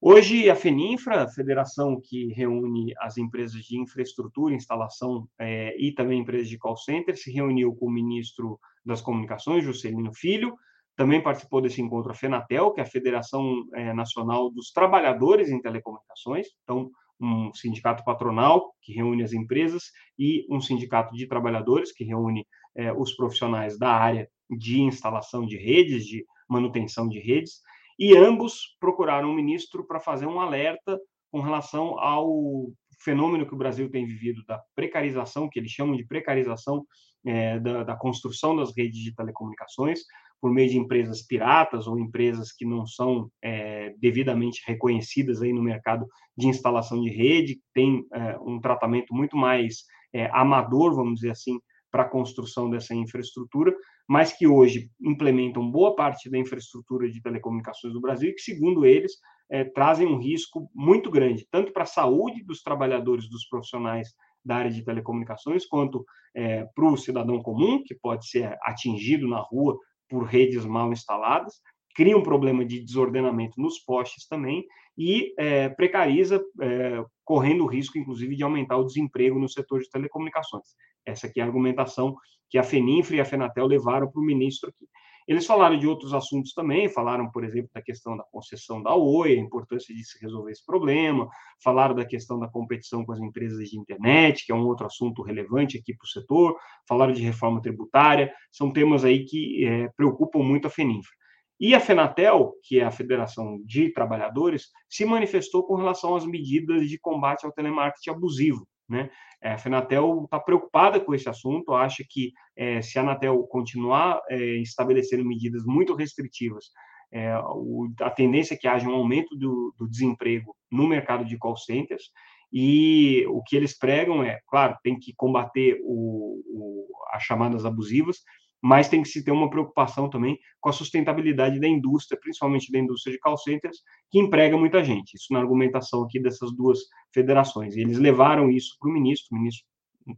Hoje, 0.00 0.48
a 0.48 0.54
FENINFRA, 0.54 1.24
a 1.24 1.28
federação 1.28 2.00
que 2.00 2.32
reúne 2.32 2.94
as 3.00 3.18
empresas 3.18 3.64
de 3.64 3.80
infraestrutura, 3.80 4.54
instalação 4.54 5.28
é, 5.36 5.76
e 5.76 5.92
também 5.92 6.20
empresas 6.20 6.48
de 6.48 6.56
call 6.56 6.76
center, 6.76 7.16
se 7.16 7.32
reuniu 7.32 7.74
com 7.74 7.86
o 7.86 7.90
ministro 7.90 8.60
das 8.86 9.00
Comunicações, 9.00 9.64
Juscelino 9.64 10.14
Filho, 10.14 10.54
também 10.94 11.20
participou 11.20 11.60
desse 11.60 11.82
encontro 11.82 12.12
a 12.12 12.14
FENATEL, 12.14 12.72
que 12.72 12.80
é 12.80 12.84
a 12.84 12.86
Federação 12.86 13.64
é, 13.74 13.92
Nacional 13.92 14.50
dos 14.50 14.70
Trabalhadores 14.70 15.50
em 15.50 15.60
Telecomunicações, 15.60 16.46
então, 16.62 16.90
um 17.20 17.52
sindicato 17.52 18.04
patronal 18.04 18.72
que 18.80 18.92
reúne 18.92 19.24
as 19.24 19.32
empresas 19.32 19.90
e 20.16 20.46
um 20.48 20.60
sindicato 20.60 21.12
de 21.16 21.26
trabalhadores 21.26 21.90
que 21.90 22.04
reúne 22.04 22.46
é, 22.76 22.92
os 22.92 23.14
profissionais 23.16 23.76
da 23.76 23.90
área 23.90 24.28
de 24.48 24.80
instalação 24.80 25.44
de 25.44 25.56
redes, 25.56 26.06
de 26.06 26.24
manutenção 26.48 27.08
de 27.08 27.18
redes, 27.18 27.60
e 27.98 28.16
ambos 28.16 28.76
procuraram 28.78 29.30
o 29.30 29.34
ministro 29.34 29.84
para 29.86 29.98
fazer 29.98 30.26
um 30.26 30.40
alerta 30.40 30.98
com 31.30 31.40
relação 31.40 31.98
ao 31.98 32.70
fenômeno 33.00 33.46
que 33.46 33.54
o 33.54 33.58
Brasil 33.58 33.90
tem 33.90 34.06
vivido 34.06 34.44
da 34.46 34.60
precarização, 34.74 35.48
que 35.48 35.58
eles 35.58 35.70
chamam 35.70 35.96
de 35.96 36.06
precarização 36.06 36.84
é, 37.26 37.58
da, 37.58 37.84
da, 37.84 37.96
construção 37.96 38.56
das 38.56 38.74
redes 38.76 38.98
de 39.00 39.14
telecomunicações 39.14 40.00
por 40.40 40.52
meio 40.52 40.70
de 40.70 40.78
empresas 40.78 41.22
piratas 41.22 41.86
ou 41.86 41.98
empresas 41.98 42.52
que 42.52 42.64
não 42.64 42.86
são 42.86 43.28
é, 43.42 43.92
devidamente 43.98 44.62
reconhecidas 44.66 45.42
aí 45.42 45.52
no 45.52 45.62
mercado 45.62 46.06
de 46.36 46.46
instalação 46.46 47.00
de 47.02 47.10
rede, 47.10 47.60
tem 47.74 48.04
é, 48.12 48.38
um 48.38 48.60
tratamento 48.60 49.12
muito 49.12 49.36
mais 49.36 49.84
é, 50.12 50.26
amador, 50.32 50.94
vamos 50.94 51.16
dizer 51.16 51.30
assim, 51.30 51.58
para 51.98 52.04
a 52.04 52.08
construção 52.08 52.70
dessa 52.70 52.94
infraestrutura, 52.94 53.74
mas 54.08 54.32
que 54.32 54.46
hoje 54.46 54.88
implementam 55.00 55.68
boa 55.68 55.96
parte 55.96 56.30
da 56.30 56.38
infraestrutura 56.38 57.10
de 57.10 57.20
telecomunicações 57.20 57.92
do 57.92 58.00
Brasil 58.00 58.30
e 58.30 58.34
que, 58.34 58.40
segundo 58.40 58.86
eles, 58.86 59.14
é, 59.50 59.64
trazem 59.64 60.06
um 60.06 60.16
risco 60.16 60.70
muito 60.72 61.10
grande, 61.10 61.44
tanto 61.50 61.72
para 61.72 61.82
a 61.82 61.86
saúde 61.86 62.44
dos 62.44 62.62
trabalhadores, 62.62 63.28
dos 63.28 63.48
profissionais 63.48 64.10
da 64.44 64.54
área 64.54 64.70
de 64.70 64.84
telecomunicações, 64.84 65.66
quanto 65.66 66.04
é, 66.36 66.64
para 66.72 66.84
o 66.84 66.96
cidadão 66.96 67.42
comum, 67.42 67.82
que 67.84 67.96
pode 67.96 68.28
ser 68.28 68.56
atingido 68.62 69.26
na 69.26 69.40
rua 69.40 69.76
por 70.08 70.22
redes 70.22 70.64
mal 70.64 70.92
instaladas, 70.92 71.54
cria 71.96 72.16
um 72.16 72.22
problema 72.22 72.64
de 72.64 72.78
desordenamento 72.80 73.60
nos 73.60 73.80
postes 73.80 74.24
também 74.28 74.64
e 74.96 75.34
é, 75.36 75.68
precariza, 75.68 76.40
é, 76.60 77.04
correndo 77.28 77.64
o 77.64 77.66
risco, 77.66 77.98
inclusive, 77.98 78.34
de 78.34 78.42
aumentar 78.42 78.78
o 78.78 78.86
desemprego 78.86 79.38
no 79.38 79.50
setor 79.50 79.80
de 79.80 79.90
telecomunicações. 79.90 80.64
Essa 81.04 81.26
aqui 81.26 81.40
é 81.40 81.42
a 81.42 81.46
argumentação 81.46 82.16
que 82.48 82.56
a 82.56 82.62
FENINFRA 82.62 83.16
e 83.16 83.20
a 83.20 83.24
FENATEL 83.26 83.66
levaram 83.66 84.10
para 84.10 84.18
o 84.18 84.24
ministro 84.24 84.70
aqui. 84.70 84.86
Eles 85.28 85.44
falaram 85.44 85.78
de 85.78 85.86
outros 85.86 86.14
assuntos 86.14 86.54
também, 86.54 86.88
falaram, 86.88 87.30
por 87.30 87.44
exemplo, 87.44 87.68
da 87.74 87.82
questão 87.82 88.16
da 88.16 88.24
concessão 88.32 88.82
da 88.82 88.94
Oi, 88.94 89.32
a 89.32 89.38
importância 89.38 89.94
de 89.94 90.02
se 90.02 90.18
resolver 90.22 90.52
esse 90.52 90.64
problema, 90.64 91.28
falaram 91.62 91.94
da 91.94 92.06
questão 92.06 92.38
da 92.38 92.48
competição 92.48 93.04
com 93.04 93.12
as 93.12 93.20
empresas 93.20 93.68
de 93.68 93.78
internet, 93.78 94.46
que 94.46 94.52
é 94.52 94.54
um 94.54 94.66
outro 94.66 94.86
assunto 94.86 95.20
relevante 95.20 95.76
aqui 95.76 95.94
para 95.94 96.06
o 96.06 96.08
setor, 96.08 96.56
falaram 96.88 97.12
de 97.12 97.20
reforma 97.20 97.60
tributária, 97.60 98.32
são 98.50 98.72
temas 98.72 99.04
aí 99.04 99.26
que 99.26 99.66
é, 99.66 99.90
preocupam 99.94 100.38
muito 100.38 100.66
a 100.66 100.70
FENINFRA. 100.70 101.12
E 101.60 101.74
a 101.74 101.80
FENATEL, 101.80 102.52
que 102.62 102.78
é 102.78 102.84
a 102.84 102.90
Federação 102.90 103.60
de 103.64 103.92
Trabalhadores, 103.92 104.68
se 104.88 105.04
manifestou 105.04 105.64
com 105.64 105.74
relação 105.74 106.14
às 106.14 106.24
medidas 106.24 106.88
de 106.88 106.98
combate 106.98 107.44
ao 107.44 107.52
telemarketing 107.52 108.10
abusivo, 108.10 108.66
Né? 108.88 109.10
É, 109.40 109.52
a 109.52 109.58
Fenatel 109.58 110.22
está 110.24 110.40
preocupada 110.40 110.98
com 110.98 111.14
esse 111.14 111.28
assunto, 111.28 111.72
acha 111.72 112.04
que 112.08 112.32
é, 112.56 112.82
se 112.82 112.98
a 112.98 113.02
Anatel 113.02 113.40
continuar 113.44 114.20
é, 114.28 114.36
estabelecendo 114.56 115.24
medidas 115.24 115.64
muito 115.64 115.94
restritivas, 115.94 116.66
é, 117.12 117.38
o, 117.38 117.88
a 118.00 118.10
tendência 118.10 118.54
é 118.54 118.56
que 118.56 118.66
haja 118.66 118.88
um 118.88 118.94
aumento 118.94 119.36
do, 119.36 119.74
do, 119.78 119.88
desemprego 119.88 120.54
no 120.70 120.86
mercado 120.86 121.24
de 121.24 121.38
call 121.38 121.56
centers, 121.56 122.10
e 122.52 123.24
o 123.28 123.42
que 123.42 123.56
eles 123.56 123.78
pregam 123.78 124.22
é, 124.24 124.40
claro, 124.46 124.76
tem 124.82 124.98
que 124.98 125.14
combater 125.16 125.78
o, 125.84 126.42
o, 126.48 126.86
as 127.12 127.22
chamadas 127.22 127.64
abusivas, 127.64 128.18
mas 128.62 128.88
tem 128.88 129.02
que 129.02 129.08
se 129.08 129.24
ter 129.24 129.30
uma 129.30 129.48
preocupação 129.48 130.10
também 130.10 130.38
com 130.60 130.68
a 130.68 130.72
sustentabilidade 130.72 131.60
da 131.60 131.68
indústria, 131.68 132.18
principalmente 132.20 132.72
da 132.72 132.78
indústria 132.78 133.12
de 133.12 133.20
call 133.20 133.38
centers, 133.38 133.78
que 134.10 134.18
emprega 134.18 134.56
muita 134.56 134.82
gente. 134.82 135.14
Isso 135.14 135.32
na 135.32 135.38
argumentação 135.38 136.02
aqui 136.02 136.20
dessas 136.20 136.54
duas 136.54 136.78
federações. 137.12 137.76
E 137.76 137.80
eles 137.80 137.98
levaram 137.98 138.50
isso 138.50 138.76
para 138.80 138.90
o 138.90 138.92
ministro, 138.92 139.28
o 139.32 139.38
ministro 139.38 139.66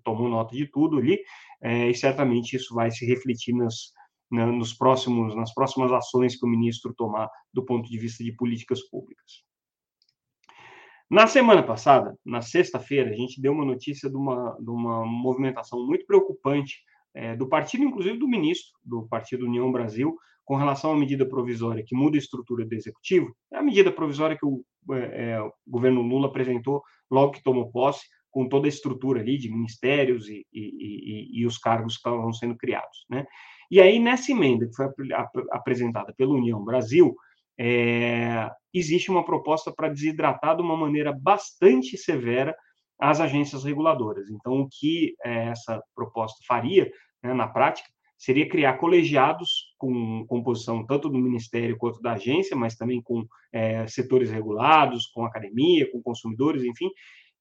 tomou 0.04 0.28
nota 0.28 0.54
de 0.54 0.66
tudo 0.66 0.98
ali, 0.98 1.18
é, 1.62 1.90
e 1.90 1.94
certamente 1.94 2.56
isso 2.56 2.74
vai 2.74 2.90
se 2.90 3.04
refletir 3.04 3.54
nas, 3.54 3.92
na, 4.30 4.46
nos 4.46 4.72
próximos, 4.72 5.34
nas 5.34 5.52
próximas 5.52 5.92
ações 5.92 6.38
que 6.38 6.46
o 6.46 6.48
ministro 6.48 6.94
tomar 6.94 7.28
do 7.52 7.64
ponto 7.64 7.90
de 7.90 7.98
vista 7.98 8.24
de 8.24 8.32
políticas 8.32 8.80
públicas. 8.88 9.44
Na 11.10 11.26
semana 11.26 11.62
passada, 11.62 12.16
na 12.24 12.40
sexta-feira, 12.40 13.10
a 13.10 13.16
gente 13.16 13.40
deu 13.40 13.52
uma 13.52 13.64
notícia 13.64 14.08
de 14.08 14.16
uma, 14.16 14.56
de 14.60 14.70
uma 14.70 15.04
movimentação 15.04 15.84
muito 15.84 16.06
preocupante 16.06 16.78
é, 17.14 17.36
do 17.36 17.48
partido, 17.48 17.84
inclusive 17.84 18.18
do 18.18 18.28
ministro 18.28 18.70
do 18.84 19.06
Partido 19.08 19.46
União 19.46 19.70
Brasil, 19.70 20.16
com 20.44 20.56
relação 20.56 20.92
à 20.92 20.96
medida 20.96 21.24
provisória 21.24 21.84
que 21.86 21.94
muda 21.94 22.16
a 22.16 22.18
estrutura 22.18 22.64
do 22.64 22.74
executivo. 22.74 23.34
É 23.52 23.58
a 23.58 23.62
medida 23.62 23.92
provisória 23.92 24.36
que 24.36 24.44
o, 24.44 24.64
é, 24.92 25.32
é, 25.32 25.40
o 25.40 25.52
governo 25.66 26.02
Lula 26.02 26.26
apresentou 26.26 26.82
logo 27.10 27.32
que 27.32 27.42
tomou 27.42 27.70
posse, 27.70 28.06
com 28.30 28.48
toda 28.48 28.66
a 28.66 28.68
estrutura 28.68 29.20
ali 29.20 29.36
de 29.36 29.50
ministérios 29.50 30.28
e, 30.28 30.46
e, 30.52 30.60
e, 30.60 31.40
e 31.40 31.46
os 31.46 31.58
cargos 31.58 31.94
que 31.94 31.98
estavam 31.98 32.32
sendo 32.32 32.56
criados. 32.56 33.04
Né? 33.08 33.26
E 33.70 33.80
aí, 33.80 33.98
nessa 33.98 34.32
emenda 34.32 34.66
que 34.66 34.74
foi 34.74 34.86
ap 35.12 35.30
apresentada 35.50 36.12
pela 36.16 36.34
União 36.34 36.64
Brasil, 36.64 37.14
é, 37.58 38.50
existe 38.72 39.10
uma 39.10 39.24
proposta 39.24 39.72
para 39.72 39.88
desidratar 39.88 40.56
de 40.56 40.62
uma 40.62 40.76
maneira 40.76 41.12
bastante 41.12 41.96
severa 41.96 42.54
as 43.00 43.20
agências 43.20 43.64
reguladoras. 43.64 44.28
Então, 44.30 44.60
o 44.60 44.68
que 44.68 45.14
é, 45.24 45.48
essa 45.48 45.82
proposta 45.94 46.38
faria, 46.46 46.90
né, 47.22 47.32
na 47.32 47.48
prática, 47.48 47.88
seria 48.20 48.46
criar 48.46 48.74
colegiados 48.74 49.74
com 49.78 50.26
composição 50.26 50.84
tanto 50.84 51.08
do 51.08 51.18
Ministério 51.18 51.78
quanto 51.78 52.02
da 52.02 52.12
agência, 52.12 52.54
mas 52.54 52.76
também 52.76 53.00
com 53.00 53.24
é, 53.50 53.86
setores 53.86 54.30
regulados, 54.30 55.06
com 55.06 55.24
academia, 55.24 55.90
com 55.90 56.02
consumidores, 56.02 56.62
enfim, 56.62 56.90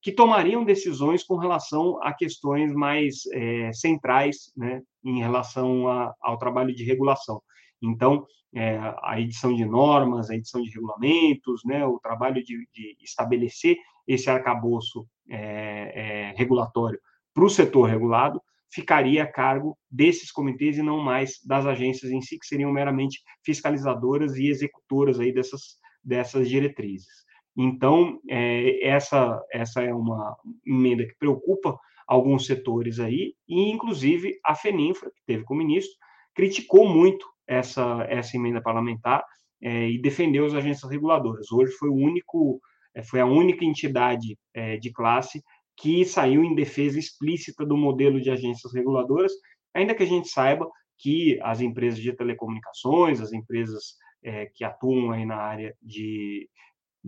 que 0.02 0.14
tomariam 0.14 0.64
decisões 0.64 1.24
com 1.24 1.36
relação 1.36 2.02
a 2.02 2.14
questões 2.14 2.74
mais 2.74 3.26
é, 3.34 3.74
centrais 3.74 4.54
né, 4.56 4.82
em 5.04 5.20
relação 5.20 5.90
a, 5.90 6.14
ao 6.22 6.38
trabalho 6.38 6.74
de 6.74 6.86
regulação. 6.86 7.42
Então, 7.82 8.26
é, 8.56 8.80
a 9.04 9.20
edição 9.20 9.54
de 9.54 9.66
normas, 9.66 10.30
a 10.30 10.36
edição 10.36 10.62
de 10.62 10.70
regulamentos, 10.70 11.62
né, 11.66 11.86
o 11.86 12.00
trabalho 12.00 12.42
de, 12.44 12.68
de 12.74 12.96
estabelecer 13.04 13.78
esse 14.08 14.30
arcabouço 14.30 15.06
é, 15.30 16.30
é, 16.30 16.34
regulatório 16.36 17.00
para 17.34 17.46
o 17.46 17.50
setor 17.50 17.90
regulado, 17.90 18.42
ficaria 18.72 19.24
a 19.24 19.32
cargo 19.32 19.78
desses 19.90 20.32
comitês 20.32 20.78
e 20.78 20.84
não 20.84 21.00
mais 21.00 21.40
das 21.46 21.66
agências 21.66 22.12
em 22.12 22.22
si, 22.22 22.38
que 22.38 22.46
seriam 22.46 22.72
meramente 22.72 23.22
fiscalizadoras 23.44 24.36
e 24.36 24.48
executoras 24.48 25.20
aí 25.20 25.34
dessas, 25.34 25.78
dessas 26.04 26.48
diretrizes. 26.48 27.26
Então, 27.58 28.20
é, 28.30 28.88
essa, 28.88 29.42
essa 29.52 29.82
é 29.82 29.94
uma 29.94 30.36
emenda 30.66 31.06
que 31.06 31.16
preocupa 31.18 31.78
alguns 32.08 32.46
setores 32.46 33.00
aí, 33.00 33.34
e 33.48 33.70
inclusive 33.70 34.40
a 34.46 34.56
FENINFRA, 34.56 35.12
que 35.12 35.22
teve 35.26 35.44
com 35.44 35.54
o 35.54 35.58
ministro, 35.58 35.96
criticou 36.34 36.88
muito 36.88 37.26
essa, 37.48 38.06
essa 38.10 38.36
emenda 38.38 38.62
parlamentar 38.62 39.24
é, 39.62 39.90
e 39.90 40.02
defendeu 40.02 40.46
as 40.46 40.54
agências 40.54 40.90
reguladoras. 40.90 41.52
Hoje 41.52 41.72
foi 41.74 41.90
o 41.90 41.96
único, 41.96 42.62
foi 43.04 43.20
a 43.20 43.26
única 43.26 43.66
entidade 43.66 44.38
é, 44.54 44.78
de 44.78 44.92
classe 44.92 45.42
que 45.78 46.04
saiu 46.04 46.44
em 46.44 46.56
defesa 46.56 47.00
explícita 47.00 47.66
do 47.66 47.78
modelo 47.78 48.20
de 48.20 48.30
agências 48.30 48.74
reguladoras, 48.74 49.32
ainda 49.74 49.96
que 49.96 50.04
a 50.04 50.06
gente 50.06 50.28
saiba 50.28 50.70
que 50.98 51.40
as 51.42 51.62
empresas 51.62 52.00
de 52.00 52.12
telecomunicações, 52.14 53.22
as 53.22 53.32
empresas 53.32 53.96
é, 54.22 54.48
que 54.54 54.64
atuam 54.64 55.12
aí 55.12 55.26
na 55.26 55.38
área 55.38 55.74
de, 55.82 56.50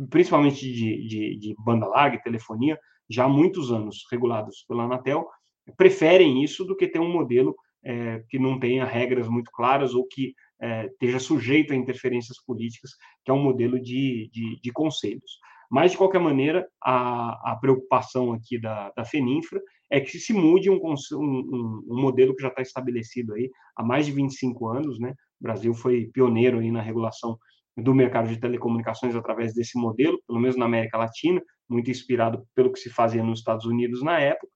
principalmente 0.10 0.72
de, 0.72 1.08
de, 1.08 1.38
de 1.38 1.56
banda 1.60 1.86
larga 1.88 2.16
e 2.16 2.22
telefonia, 2.22 2.80
já 3.10 3.26
há 3.26 3.30
muitos 3.30 3.72
anos 3.72 4.06
regulados 4.10 4.64
pela 4.68 4.84
Anatel, 4.84 5.28
preferem 5.76 6.42
isso 6.42 6.64
do 6.64 6.76
que 6.76 6.88
ter 6.88 7.00
um 7.00 7.12
modelo 7.12 7.56
é, 7.84 8.24
que 8.30 8.40
não 8.40 8.60
tenha 8.60 8.86
regras 8.86 9.28
muito 9.28 9.52
claras 9.52 9.94
ou 9.94 10.08
que 10.08 10.34
é, 10.62 10.86
esteja 10.86 11.20
sujeito 11.20 11.74
a 11.74 11.76
interferências 11.76 12.38
políticas, 12.46 12.92
que 13.26 13.32
é 13.32 13.34
um 13.34 13.44
modelo 13.44 13.82
de, 13.82 14.30
de, 14.32 14.60
de 14.62 14.72
conselhos. 14.72 15.40
Mas, 15.72 15.92
de 15.92 15.98
qualquer 15.98 16.20
maneira, 16.20 16.68
a, 16.84 17.54
a 17.54 17.56
preocupação 17.56 18.34
aqui 18.34 18.60
da, 18.60 18.92
da 18.96 19.06
FENINFRA 19.06 19.62
é 19.90 20.02
que 20.02 20.20
se 20.20 20.34
mude 20.34 20.70
um, 20.70 20.76
um, 20.76 21.84
um 21.90 22.02
modelo 22.02 22.36
que 22.36 22.42
já 22.42 22.50
está 22.50 22.62
estabelecido 22.62 23.34
aí 23.34 23.50
há 23.76 23.84
mais 23.84 24.06
de 24.06 24.12
25 24.12 24.68
anos, 24.68 25.00
né? 25.00 25.12
O 25.40 25.44
Brasil 25.44 25.74
foi 25.74 26.10
pioneiro 26.14 26.60
aí 26.60 26.72
na 26.72 26.82
regulação 26.82 27.38
do 27.78 27.96
mercado 27.96 28.28
de 28.28 28.40
telecomunicações 28.40 29.16
através 29.16 29.54
desse 29.54 29.78
modelo, 29.80 30.22
pelo 30.28 30.40
menos 30.40 30.58
na 30.58 30.66
América 30.66 30.98
Latina, 30.98 31.42
muito 31.70 31.90
inspirado 31.90 32.46
pelo 32.54 32.72
que 32.72 32.80
se 32.80 32.90
fazia 32.90 33.24
nos 33.24 33.40
Estados 33.40 33.66
Unidos 33.66 34.04
na 34.04 34.20
época. 34.20 34.48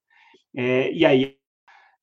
É, 0.55 0.91
e 0.91 1.05
aí 1.05 1.37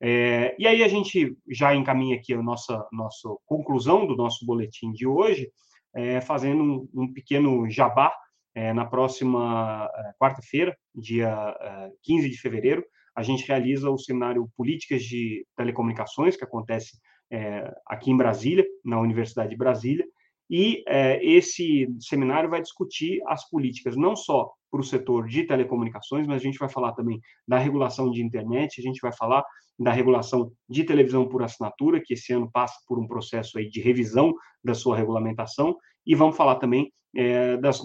é, 0.04 0.56
e 0.58 0.66
aí 0.66 0.82
a 0.82 0.88
gente 0.88 1.36
já 1.48 1.76
encaminha 1.76 2.16
aqui 2.16 2.34
a 2.34 2.42
nossa, 2.42 2.84
nossa 2.90 3.28
conclusão 3.46 4.04
do 4.04 4.16
nosso 4.16 4.44
boletim 4.44 4.90
de 4.90 5.06
hoje, 5.06 5.48
é, 5.94 6.20
fazendo 6.20 6.60
um, 6.60 6.88
um, 6.92 7.12
pequeno 7.12 7.70
jabá. 7.70 8.12
É, 8.54 8.72
na 8.72 8.84
próxima 8.84 9.90
é, 9.94 10.12
quarta-feira, 10.20 10.76
dia 10.94 11.56
15 12.02 12.26
é, 12.26 12.30
de 12.30 12.38
fevereiro, 12.38 12.84
a 13.16 13.22
gente 13.22 13.46
realiza 13.46 13.90
o 13.90 13.98
seminário 13.98 14.48
Políticas 14.56 15.02
de 15.02 15.46
Telecomunicações, 15.56 16.36
que 16.36 16.44
acontece 16.44 16.98
é, 17.30 17.72
aqui 17.86 18.10
em 18.10 18.16
Brasília, 18.16 18.64
na 18.84 19.00
Universidade 19.00 19.50
de 19.50 19.56
Brasília, 19.56 20.04
e 20.50 20.84
esse 21.22 21.88
seminário 21.98 22.50
vai 22.50 22.60
discutir 22.60 23.22
as 23.26 23.48
políticas 23.48 23.96
não 23.96 24.14
só 24.14 24.52
para 24.70 24.80
o 24.80 24.84
setor 24.84 25.26
de 25.26 25.44
telecomunicações, 25.44 26.26
mas 26.26 26.42
a 26.42 26.44
gente 26.44 26.58
vai 26.58 26.68
falar 26.68 26.92
também 26.92 27.18
da 27.48 27.56
regulação 27.56 28.10
de 28.10 28.22
internet, 28.22 28.78
a 28.78 28.82
gente 28.82 29.00
vai 29.00 29.12
falar 29.14 29.42
da 29.78 29.92
regulação 29.92 30.52
de 30.68 30.84
televisão 30.84 31.26
por 31.26 31.42
assinatura, 31.42 32.02
que 32.04 32.14
esse 32.14 32.32
ano 32.32 32.50
passa 32.52 32.74
por 32.86 32.98
um 32.98 33.06
processo 33.06 33.58
aí 33.58 33.68
de 33.68 33.80
revisão 33.80 34.34
da 34.62 34.74
sua 34.74 34.96
regulamentação, 34.96 35.76
e 36.06 36.14
vamos 36.14 36.36
falar 36.36 36.56
também 36.56 36.92
é, 37.14 37.56
das 37.58 37.80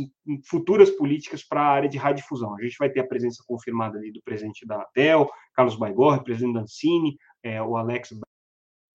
futuras 0.45 0.89
políticas 0.89 1.43
para 1.43 1.61
a 1.61 1.67
área 1.67 1.89
de 1.89 1.97
radiodifusão. 1.97 2.55
A 2.55 2.61
gente 2.61 2.77
vai 2.77 2.89
ter 2.89 3.01
a 3.01 3.07
presença 3.07 3.43
confirmada 3.45 3.97
ali 3.97 4.11
do 4.11 4.21
presidente 4.23 4.65
da 4.65 4.75
Anatel, 4.75 5.29
Carlos 5.53 5.75
Baigorre, 5.75 6.23
presidente 6.23 6.53
da 6.53 6.61
Ancine, 6.61 7.17
é, 7.43 7.61
o 7.61 7.75
Alex 7.75 8.17